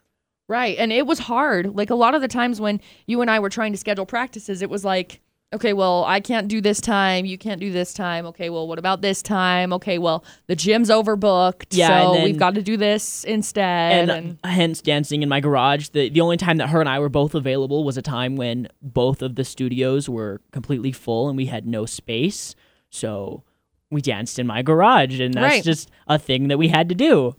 Right. 0.49 0.77
And 0.79 0.93
it 0.93 1.07
was 1.07 1.21
hard. 1.21 1.75
Like 1.75 1.91
a 1.91 1.95
lot 1.95 2.15
of 2.15 2.21
the 2.21 2.29
times 2.29 2.61
when 2.61 2.81
you 3.07 3.21
and 3.21 3.31
I 3.31 3.39
were 3.39 3.49
trying 3.49 3.73
to 3.73 3.79
schedule 3.79 4.05
practices, 4.05 4.61
it 4.61 4.69
was 4.69 4.85
like, 4.85 5.21
okay, 5.53 5.73
well, 5.73 6.05
I 6.05 6.21
can't 6.21 6.49
do 6.49 6.61
this 6.61 6.81
time. 6.81 7.25
You 7.25 7.39
can't 7.39 7.61
do 7.61 7.71
this 7.71 7.93
time. 7.95 8.27
Okay, 8.27 8.51
well, 8.51 8.67
what 8.67 8.79
about 8.79 9.03
this 9.03 9.23
time? 9.23 9.73
Okay, 9.75 9.99
well, 9.99 10.25
the 10.47 10.57
gym's 10.57 10.91
overbooked. 10.91 11.67
Yeah, 11.71 12.03
So 12.07 12.15
then- 12.15 12.25
we've 12.25 12.39
got 12.39 12.55
to 12.57 12.63
do 12.63 12.77
this 12.77 13.23
instead. 13.25 14.09
and, 14.09 14.11
uh, 14.11 14.15
And, 14.15 14.39
hence 14.45 14.81
dancing 14.81 15.23
in 15.23 15.29
my 15.29 15.41
garage. 15.41 15.89
The 15.89 16.09
the 16.09 16.21
only 16.21 16.37
time 16.37 16.57
that 16.57 16.69
her 16.71 16.81
and 16.81 16.89
I 16.89 16.99
were 16.99 17.09
both 17.09 17.35
available 17.35 17.85
was 17.85 17.97
a 17.97 18.03
time 18.03 18.37
when 18.37 18.69
both 18.83 19.23
of 19.23 19.37
the 19.37 19.45
studios 19.45 20.09
were 20.09 20.41
completely 20.53 20.93
full 20.93 21.29
and 21.29 21.37
we 21.37 21.47
had 21.47 21.67
no 21.67 21.87
space. 21.87 22.55
So 22.91 23.43
we 23.91 24.01
danced 24.01 24.39
in 24.41 24.47
my 24.47 24.63
garage, 24.63 25.21
and 25.21 25.35
that's 25.35 25.55
Right. 25.55 25.65
just 25.65 25.89
a 26.09 26.19
thing 26.19 26.49
that 26.49 26.59
we 26.59 26.69
had 26.69 26.89
to 26.89 26.95
do. 26.95 27.37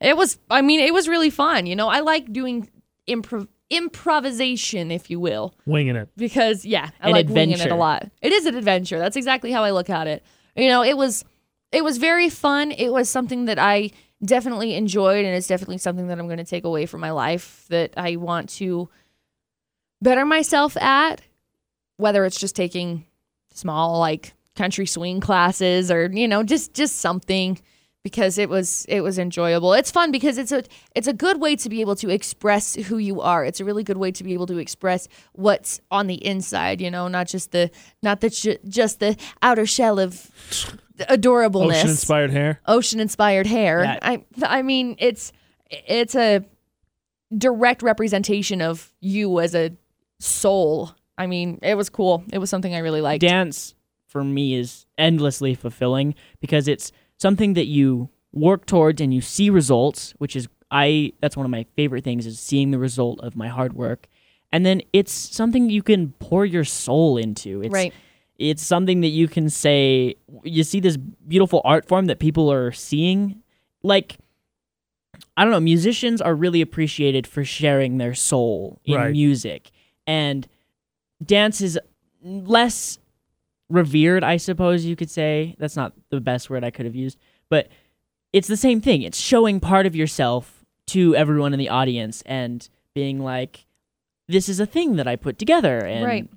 it 0.00 0.18
was, 0.18 0.38
I 0.50 0.60
mean, 0.60 0.80
it 0.80 0.92
was 0.92 1.08
really 1.08 1.30
fun. 1.30 1.64
You 1.64 1.74
know, 1.76 1.88
I 1.88 2.00
like 2.00 2.30
doing 2.30 2.68
improv- 3.08 3.48
improvisation, 3.70 4.90
if 4.90 5.10
you 5.10 5.18
will. 5.20 5.54
Winging 5.66 5.96
it. 5.96 6.08
because 6.16 6.64
yeah, 6.64 6.90
I 7.00 7.08
An 7.08 7.12
like 7.12 7.28
winging 7.28 7.60
it 7.60 7.70
a 7.70 7.74
lot. 7.74 8.08
It 8.22 8.32
is 8.32 8.46
an 8.46 8.56
adventure. 8.56 8.98
That's 8.98 9.16
exactly 9.16 9.50
how 9.52 9.64
I 9.64 9.70
look 9.70 9.90
at 9.90 10.06
it. 10.06 10.24
You 10.56 10.68
know, 10.68 10.82
it 10.82 10.96
was 10.96 11.24
it 11.72 11.82
was 11.82 11.98
very 11.98 12.28
fun. 12.28 12.70
It 12.70 12.92
was 12.92 13.08
something 13.08 13.46
that 13.46 13.58
I 13.58 13.90
definitely 14.24 14.74
enjoyed, 14.74 15.24
and 15.24 15.34
it's 15.34 15.48
definitely 15.48 15.78
something 15.78 16.06
that 16.08 16.18
I'm 16.18 16.26
going 16.26 16.38
to 16.38 16.44
take 16.44 16.64
away 16.64 16.86
from 16.86 17.00
my 17.00 17.10
life 17.10 17.66
that 17.68 17.92
I 17.96 18.16
want 18.16 18.48
to 18.50 18.88
better 20.00 20.24
myself 20.24 20.76
at. 20.76 21.20
Whether 21.96 22.24
it's 22.24 22.40
just 22.40 22.56
taking 22.56 23.06
small 23.52 23.98
like 24.00 24.34
country 24.56 24.86
swing 24.86 25.20
classes 25.20 25.90
or 25.90 26.06
you 26.12 26.28
know 26.28 26.42
just 26.42 26.74
just 26.74 26.96
something 26.96 27.58
because 28.04 28.36
it 28.38 28.48
was 28.48 28.84
it 28.88 29.00
was 29.00 29.18
enjoyable. 29.18 29.72
It's 29.72 29.90
fun 29.90 30.12
because 30.12 30.38
it's 30.38 30.52
a 30.52 30.62
it's 30.94 31.08
a 31.08 31.12
good 31.12 31.40
way 31.40 31.56
to 31.56 31.68
be 31.68 31.80
able 31.80 31.96
to 31.96 32.10
express 32.10 32.74
who 32.74 32.98
you 32.98 33.20
are. 33.22 33.44
It's 33.44 33.58
a 33.58 33.64
really 33.64 33.82
good 33.82 33.96
way 33.96 34.12
to 34.12 34.22
be 34.22 34.34
able 34.34 34.46
to 34.46 34.58
express 34.58 35.08
what's 35.32 35.80
on 35.90 36.06
the 36.06 36.24
inside, 36.24 36.80
you 36.80 36.90
know, 36.90 37.08
not 37.08 37.26
just 37.26 37.50
the 37.50 37.70
not 38.02 38.20
the 38.20 38.28
ju- 38.28 38.58
just 38.68 39.00
the 39.00 39.16
outer 39.42 39.66
shell 39.66 39.98
of 39.98 40.30
adorableness. 41.00 41.78
Ocean 41.78 41.90
inspired 41.90 42.30
hair. 42.30 42.60
Ocean 42.66 43.00
inspired 43.00 43.46
hair. 43.46 43.82
Yeah. 43.82 43.98
I 44.02 44.24
I 44.44 44.62
mean, 44.62 44.96
it's 44.98 45.32
it's 45.70 46.14
a 46.14 46.44
direct 47.36 47.82
representation 47.82 48.60
of 48.60 48.92
you 49.00 49.40
as 49.40 49.54
a 49.54 49.72
soul. 50.20 50.94
I 51.16 51.26
mean, 51.26 51.58
it 51.62 51.76
was 51.76 51.88
cool. 51.88 52.22
It 52.32 52.38
was 52.38 52.50
something 52.50 52.74
I 52.74 52.78
really 52.78 53.00
liked. 53.00 53.22
Dance 53.22 53.74
for 54.06 54.22
me 54.22 54.54
is 54.54 54.86
endlessly 54.96 55.54
fulfilling 55.54 56.14
because 56.40 56.68
it's 56.68 56.92
something 57.18 57.54
that 57.54 57.66
you 57.66 58.08
work 58.32 58.66
towards 58.66 59.00
and 59.00 59.14
you 59.14 59.20
see 59.20 59.50
results, 59.50 60.14
which 60.18 60.34
is 60.36 60.48
I 60.70 61.12
that's 61.20 61.36
one 61.36 61.46
of 61.46 61.50
my 61.50 61.66
favorite 61.76 62.04
things 62.04 62.26
is 62.26 62.38
seeing 62.40 62.70
the 62.70 62.78
result 62.78 63.20
of 63.20 63.36
my 63.36 63.48
hard 63.48 63.72
work. 63.74 64.06
And 64.52 64.64
then 64.64 64.82
it's 64.92 65.12
something 65.12 65.68
you 65.70 65.82
can 65.82 66.12
pour 66.20 66.44
your 66.44 66.64
soul 66.64 67.16
into. 67.16 67.62
It's 67.62 67.72
right. 67.72 67.92
it's 68.38 68.62
something 68.62 69.00
that 69.02 69.08
you 69.08 69.28
can 69.28 69.50
say 69.50 70.14
you 70.42 70.64
see 70.64 70.80
this 70.80 70.96
beautiful 70.96 71.60
art 71.64 71.86
form 71.86 72.06
that 72.06 72.18
people 72.18 72.50
are 72.52 72.72
seeing 72.72 73.42
like 73.82 74.16
i 75.36 75.42
don't 75.44 75.52
know 75.52 75.60
musicians 75.60 76.20
are 76.20 76.34
really 76.34 76.60
appreciated 76.60 77.26
for 77.28 77.44
sharing 77.44 77.98
their 77.98 78.14
soul 78.14 78.80
in 78.84 78.96
Right. 78.96 79.12
music 79.12 79.70
and 80.06 80.48
dance 81.24 81.60
is 81.60 81.78
less 82.22 82.98
revered 83.70 84.22
i 84.22 84.36
suppose 84.36 84.84
you 84.84 84.94
could 84.96 85.10
say 85.10 85.56
that's 85.58 85.76
not 85.76 85.92
the 86.10 86.20
best 86.20 86.50
word 86.50 86.62
i 86.64 86.70
could 86.70 86.84
have 86.84 86.94
used 86.94 87.18
but 87.48 87.68
it's 88.32 88.48
the 88.48 88.56
same 88.56 88.80
thing 88.80 89.02
it's 89.02 89.18
showing 89.18 89.58
part 89.60 89.86
of 89.86 89.96
yourself 89.96 90.64
to 90.86 91.14
everyone 91.16 91.52
in 91.52 91.58
the 91.58 91.68
audience 91.68 92.22
and 92.26 92.68
being 92.94 93.18
like 93.18 93.66
this 94.28 94.48
is 94.48 94.60
a 94.60 94.66
thing 94.66 94.96
that 94.96 95.08
i 95.08 95.16
put 95.16 95.38
together 95.38 95.78
and 95.84 96.04
Right. 96.04 96.28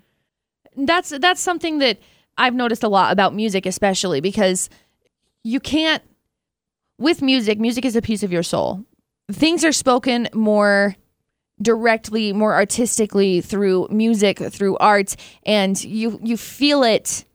That's 0.80 1.10
that's 1.10 1.42
something 1.42 1.80
that 1.80 1.98
I've 2.38 2.54
noticed 2.54 2.84
a 2.84 2.88
lot 2.88 3.12
about 3.12 3.34
music 3.34 3.66
especially 3.66 4.22
because 4.22 4.70
you 5.44 5.60
can't 5.60 6.04
with 7.00 7.22
music, 7.22 7.60
music 7.60 7.84
is 7.84 7.96
a 7.96 8.02
piece 8.02 8.22
of 8.24 8.32
your 8.32 8.44
soul. 8.44 8.86
Things 9.32 9.66
are 9.66 9.72
spoken 9.72 10.30
more 10.34 10.96
directly, 11.62 12.34
more 12.34 12.54
artistically 12.54 13.42
through 13.42 13.88
music, 13.90 14.40
through 14.40 14.78
art, 14.78 15.16
and 15.46 15.82
you 15.84 16.20
you 16.24 16.38
feel 16.38 16.84
it 16.84 17.26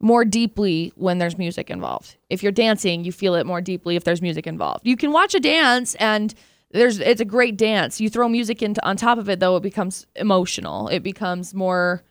more 0.00 0.24
deeply 0.24 0.92
when 0.96 1.18
there's 1.18 1.38
music 1.38 1.70
involved. 1.70 2.16
If 2.30 2.42
you're 2.42 2.52
dancing, 2.52 3.04
you 3.04 3.12
feel 3.12 3.34
it 3.34 3.46
more 3.46 3.60
deeply 3.60 3.96
if 3.96 4.04
there's 4.04 4.20
music 4.22 4.46
involved. 4.46 4.86
You 4.86 4.96
can 4.96 5.10
watch 5.12 5.34
a 5.34 5.40
dance 5.40 5.94
and 5.96 6.34
there's 6.70 6.98
it's 7.00 7.20
a 7.20 7.24
great 7.24 7.56
dance. 7.56 8.00
You 8.00 8.10
throw 8.10 8.28
music 8.28 8.62
into 8.62 8.84
on 8.86 8.96
top 8.96 9.18
of 9.18 9.28
it 9.28 9.40
though, 9.40 9.56
it 9.56 9.62
becomes 9.62 10.06
emotional. 10.16 10.88
It 10.88 11.00
becomes 11.02 11.54
more 11.54 12.02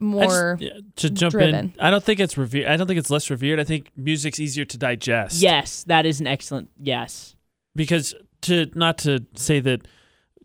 more 0.00 0.56
just- 0.58 0.62
yeah, 0.74 0.80
to 0.96 1.10
jump 1.10 1.34
in, 1.34 1.38
driven. 1.40 1.74
I 1.80 1.90
don't 1.90 2.02
think 2.02 2.18
it's 2.20 2.36
revered. 2.36 2.66
I 2.66 2.76
don't 2.76 2.86
think 2.86 2.98
it's 2.98 3.10
less 3.10 3.30
revered. 3.30 3.58
I 3.60 3.64
think 3.64 3.90
music's 3.96 4.40
easier 4.40 4.64
to 4.64 4.78
digest. 4.78 5.40
Yes, 5.40 5.84
that 5.84 6.06
is 6.06 6.20
an 6.20 6.26
excellent. 6.26 6.70
Yes. 6.80 7.36
because 7.76 8.14
to 8.42 8.66
not 8.74 8.98
to 8.98 9.24
say 9.34 9.60
that 9.60 9.86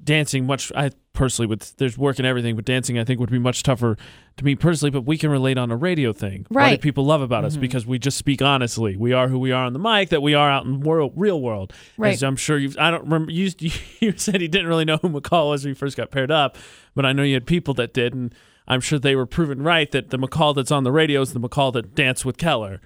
dancing 0.04 0.46
much 0.46 0.72
i 0.76 0.90
personally 1.14 1.48
would 1.48 1.62
there's 1.78 1.98
work 1.98 2.18
and 2.20 2.26
everything 2.28 2.56
but 2.56 2.64
dancing 2.64 2.98
i 3.00 3.04
think 3.04 3.20
would 3.20 3.32
be 3.32 3.40
much 3.40 3.64
tougher 3.64 3.98
to 4.38 4.46
me 4.46 4.56
personally 4.56 4.92
but 4.92 5.02
we 5.02 5.18
can 5.18 5.30
relate 5.30 5.58
on 5.58 5.72
a 5.72 5.76
radio 5.76 6.14
thing 6.14 6.46
Why 6.50 6.62
do 6.62 6.72
Right. 6.74 6.82
people 6.82 7.06
love 7.06 7.22
about 7.22 7.44
us 7.44 7.58
Mhm. 7.58 7.62
because 7.62 7.86
we 7.88 7.98
just 8.00 8.18
speak 8.18 8.42
honestly 8.42 8.96
we 8.96 9.14
are 9.14 9.28
who 9.28 9.40
we 9.40 9.52
are 9.52 9.66
on 9.66 9.74
the 9.74 9.80
mic 9.80 10.10
that 10.10 10.22
we 10.22 10.34
are 10.34 10.50
out 10.50 10.66
in 10.66 10.80
world 10.82 11.14
real 11.16 11.42
world 11.42 11.74
Right. 11.98 12.14
as 12.14 12.24
i'm 12.24 12.36
sure 12.36 12.58
you 12.58 12.72
i 12.80 12.92
don't 12.92 13.04
remember 13.04 13.32
you, 13.32 13.50
you 14.00 14.14
said 14.18 14.40
he 14.42 14.48
didn't 14.48 14.68
really 14.68 14.86
know 14.86 14.98
who 14.98 15.10
mccall 15.10 15.50
was 15.50 15.64
when 15.66 15.74
he 15.74 15.78
first 15.78 15.98
got 15.98 16.12
paired 16.12 16.32
up 16.32 16.56
but 16.96 17.06
i 17.06 17.12
know 17.14 17.24
you 17.24 17.34
had 17.34 17.46
people 17.48 17.74
that 17.74 17.94
did 17.94 18.14
and 18.14 18.34
i'm 18.68 18.80
sure 18.82 19.00
they 19.00 19.16
were 19.16 19.26
proven 19.26 19.62
right 19.64 19.92
that 19.92 20.12
the 20.12 20.18
mccall 20.20 20.54
that's 20.56 20.72
on 20.72 20.84
the 20.84 20.92
radio 20.92 21.22
is 21.22 21.34
the 21.34 21.40
mccall 21.40 21.74
that 21.74 21.96
danced 21.96 22.24
with 22.26 22.38
Kehler 22.38 22.80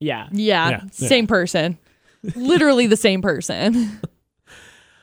Yeah. 0.00 0.28
yeah, 0.32 0.70
Yeah, 0.70 0.80
yeah. 0.84 0.88
same 1.08 1.26
person. 1.26 1.78
Literally 2.36 2.86
the 2.86 2.96
same 2.96 3.20
person. 3.20 4.00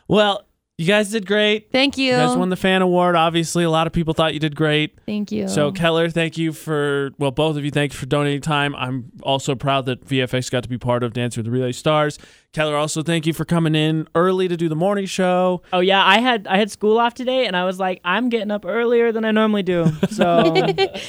Well, 0.08 0.44
You 0.82 0.88
guys 0.88 1.12
did 1.12 1.28
great. 1.28 1.72
Thank 1.72 2.00
you. 2.00 2.06
You 2.06 2.18
guys 2.18 2.36
won 2.36 2.50
the 2.50 2.56
fan 2.56 2.82
award. 2.82 3.16
Obviously, 3.16 3.64
a 3.64 3.70
lot 3.70 3.86
of 3.86 3.94
people 3.94 4.16
thought 4.16 4.34
you 4.34 4.40
did 4.40 4.56
great. 4.56 4.98
Thank 5.06 5.32
you. 5.32 5.48
So 5.48 5.72
Kehler, 5.72 6.12
thank 6.12 6.40
you 6.40 6.52
for 6.54 7.12
well, 7.20 7.30
both 7.30 7.56
of 7.56 7.64
you, 7.64 7.70
thank 7.70 7.94
you 7.94 8.00
for 8.00 8.08
donating 8.08 8.42
time. 8.42 8.76
I'm 8.76 9.12
also 9.22 9.54
proud 9.54 9.86
that 9.86 10.04
VFX 10.08 10.50
got 10.50 10.64
to 10.64 10.70
be 10.70 10.80
part 10.80 11.04
of 11.04 11.14
Dance 11.14 11.38
with 11.38 11.46
the 11.46 11.52
Relay 11.52 11.72
Stars. 11.72 12.18
Kehler, 12.52 12.76
also 12.76 13.04
thank 13.04 13.28
you 13.28 13.34
for 13.34 13.46
coming 13.46 13.76
in 13.76 14.08
early 14.16 14.48
to 14.48 14.58
do 14.58 14.68
the 14.70 14.76
morning 14.76 15.06
show. 15.06 15.62
Oh 15.72 15.82
yeah, 15.82 16.04
I 16.04 16.20
had 16.20 16.48
I 16.48 16.58
had 16.58 16.72
school 16.72 16.98
off 16.98 17.14
today, 17.14 17.46
and 17.46 17.56
I 17.56 17.64
was 17.64 17.78
like, 17.78 18.02
I'm 18.04 18.30
getting 18.30 18.50
up 18.50 18.66
earlier 18.66 19.12
than 19.12 19.24
I 19.24 19.30
normally 19.30 19.62
do, 19.62 19.86
so 20.10 20.52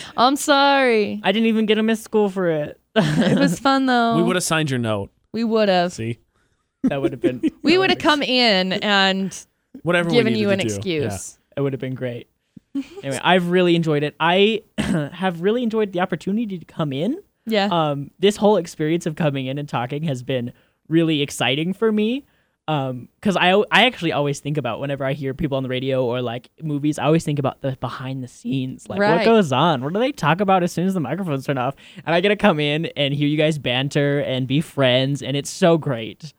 I'm 0.18 0.36
sorry. 0.36 1.18
I 1.24 1.32
didn't 1.32 1.48
even 1.48 1.64
get 1.64 1.76
to 1.76 1.82
miss 1.82 2.02
school 2.02 2.28
for 2.28 2.50
it. 2.50 2.78
It 2.94 3.38
was 3.38 3.58
fun 3.58 3.86
though. 3.86 4.18
We 4.18 4.22
would 4.22 4.36
have 4.36 4.44
signed 4.44 4.68
your 4.68 4.80
note. 4.80 5.10
We 5.32 5.44
would 5.44 5.70
have. 5.70 5.94
See, 5.94 6.18
that 6.82 7.00
would 7.00 7.12
have 7.12 7.22
been. 7.22 7.40
We 7.62 7.78
would 7.78 7.88
have 7.88 8.00
come 8.00 8.22
in 8.22 8.74
and 8.74 9.46
whatever. 9.82 10.10
given 10.10 10.34
you 10.34 10.50
an 10.50 10.58
do. 10.58 10.66
excuse. 10.66 11.38
It 11.56 11.60
would 11.60 11.72
have 11.72 11.80
been 11.80 11.94
great. 11.94 12.28
anyway, 12.74 13.20
I've 13.22 13.48
really 13.50 13.76
enjoyed 13.76 14.02
it. 14.02 14.14
I 14.18 14.62
have 14.78 15.40
really 15.42 15.62
enjoyed 15.62 15.92
the 15.92 16.00
opportunity 16.00 16.58
to 16.58 16.64
come 16.64 16.92
in. 16.92 17.18
Yeah. 17.46 17.68
Um, 17.70 18.10
this 18.18 18.36
whole 18.36 18.56
experience 18.56 19.04
of 19.06 19.16
coming 19.16 19.46
in 19.46 19.58
and 19.58 19.68
talking 19.68 20.04
has 20.04 20.22
been 20.22 20.52
really 20.88 21.22
exciting 21.22 21.72
for 21.74 21.90
me. 21.92 22.24
Um, 22.68 23.08
because 23.16 23.36
I 23.36 23.50
I 23.72 23.86
actually 23.86 24.12
always 24.12 24.38
think 24.38 24.56
about 24.56 24.78
whenever 24.78 25.04
I 25.04 25.14
hear 25.14 25.34
people 25.34 25.56
on 25.56 25.64
the 25.64 25.68
radio 25.68 26.04
or 26.04 26.22
like 26.22 26.48
movies, 26.62 26.96
I 26.96 27.04
always 27.06 27.24
think 27.24 27.40
about 27.40 27.60
the 27.60 27.76
behind 27.80 28.22
the 28.22 28.28
scenes, 28.28 28.88
like 28.88 29.00
what 29.00 29.24
goes 29.24 29.50
on, 29.50 29.82
what 29.82 29.92
do 29.92 29.98
they 29.98 30.12
talk 30.12 30.40
about 30.40 30.62
as 30.62 30.70
soon 30.70 30.86
as 30.86 30.94
the 30.94 31.00
microphones 31.00 31.44
turn 31.44 31.58
off, 31.58 31.74
and 32.06 32.14
I 32.14 32.20
get 32.20 32.28
to 32.28 32.36
come 32.36 32.60
in 32.60 32.86
and 32.96 33.12
hear 33.12 33.26
you 33.26 33.36
guys 33.36 33.58
banter 33.58 34.20
and 34.20 34.46
be 34.46 34.60
friends, 34.60 35.22
and 35.22 35.36
it's 35.36 35.50
so 35.50 35.76
great. 35.76 36.32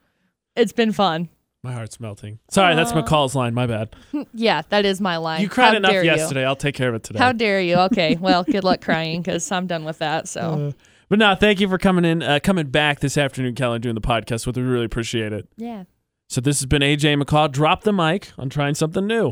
it's 0.56 0.72
been 0.72 0.94
fun. 0.94 1.28
My 1.64 1.72
heart's 1.72 1.98
melting. 2.00 2.40
Sorry, 2.52 2.76
that's 2.76 2.92
McCall's 2.92 3.36
line. 3.36 3.54
My 3.54 3.66
bad. 3.68 3.96
Yeah, 4.34 4.64
that 4.70 4.84
is 4.86 5.00
my 5.00 5.16
line. 5.18 5.42
You 5.42 5.48
cried 5.50 5.70
How 5.72 5.78
enough 5.78 5.92
dare 5.92 6.04
you. 6.04 6.12
yesterday. 6.12 6.46
I'll 6.46 6.56
take 6.58 6.76
care 6.76 6.90
of 6.90 6.96
it 6.96 7.04
today. 7.04 7.20
How 7.20 7.32
dare 7.32 7.62
you? 7.62 7.76
Okay, 7.76 8.18
well, 8.20 8.44
good 8.44 8.64
luck 8.66 8.82
crying 8.82 9.22
because 9.22 9.50
I'm 9.52 9.66
done 9.68 9.86
with 9.86 10.00
that. 10.00 10.28
So 10.28 10.42
Uh, 10.42 10.72
but 11.08 11.20
no, 11.20 11.36
thank 11.36 11.62
you 11.62 11.70
for 11.70 11.78
coming 11.78 12.04
in, 12.04 12.22
uh, 12.22 12.40
coming 12.44 12.68
back 12.68 13.00
this 13.00 13.18
afternoon, 13.18 13.56
Kehler, 13.56 13.80
doing 13.80 13.96
the 13.96 14.02
podcast 14.02 14.46
with. 14.46 14.58
us. 14.58 14.58
We 14.58 14.64
really 14.64 14.86
appreciate 14.86 15.32
it. 15.32 15.48
yeah. 15.56 15.86
So 16.30 16.42
this 16.42 16.60
has 16.60 16.66
been 16.66 16.82
AJ 16.82 17.22
McCall. 17.22 17.52
Drop 17.52 17.84
the 17.84 17.94
mic 17.94 18.32
on 18.38 18.50
trying 18.50 18.74
something 18.76 19.06
new. 19.06 19.32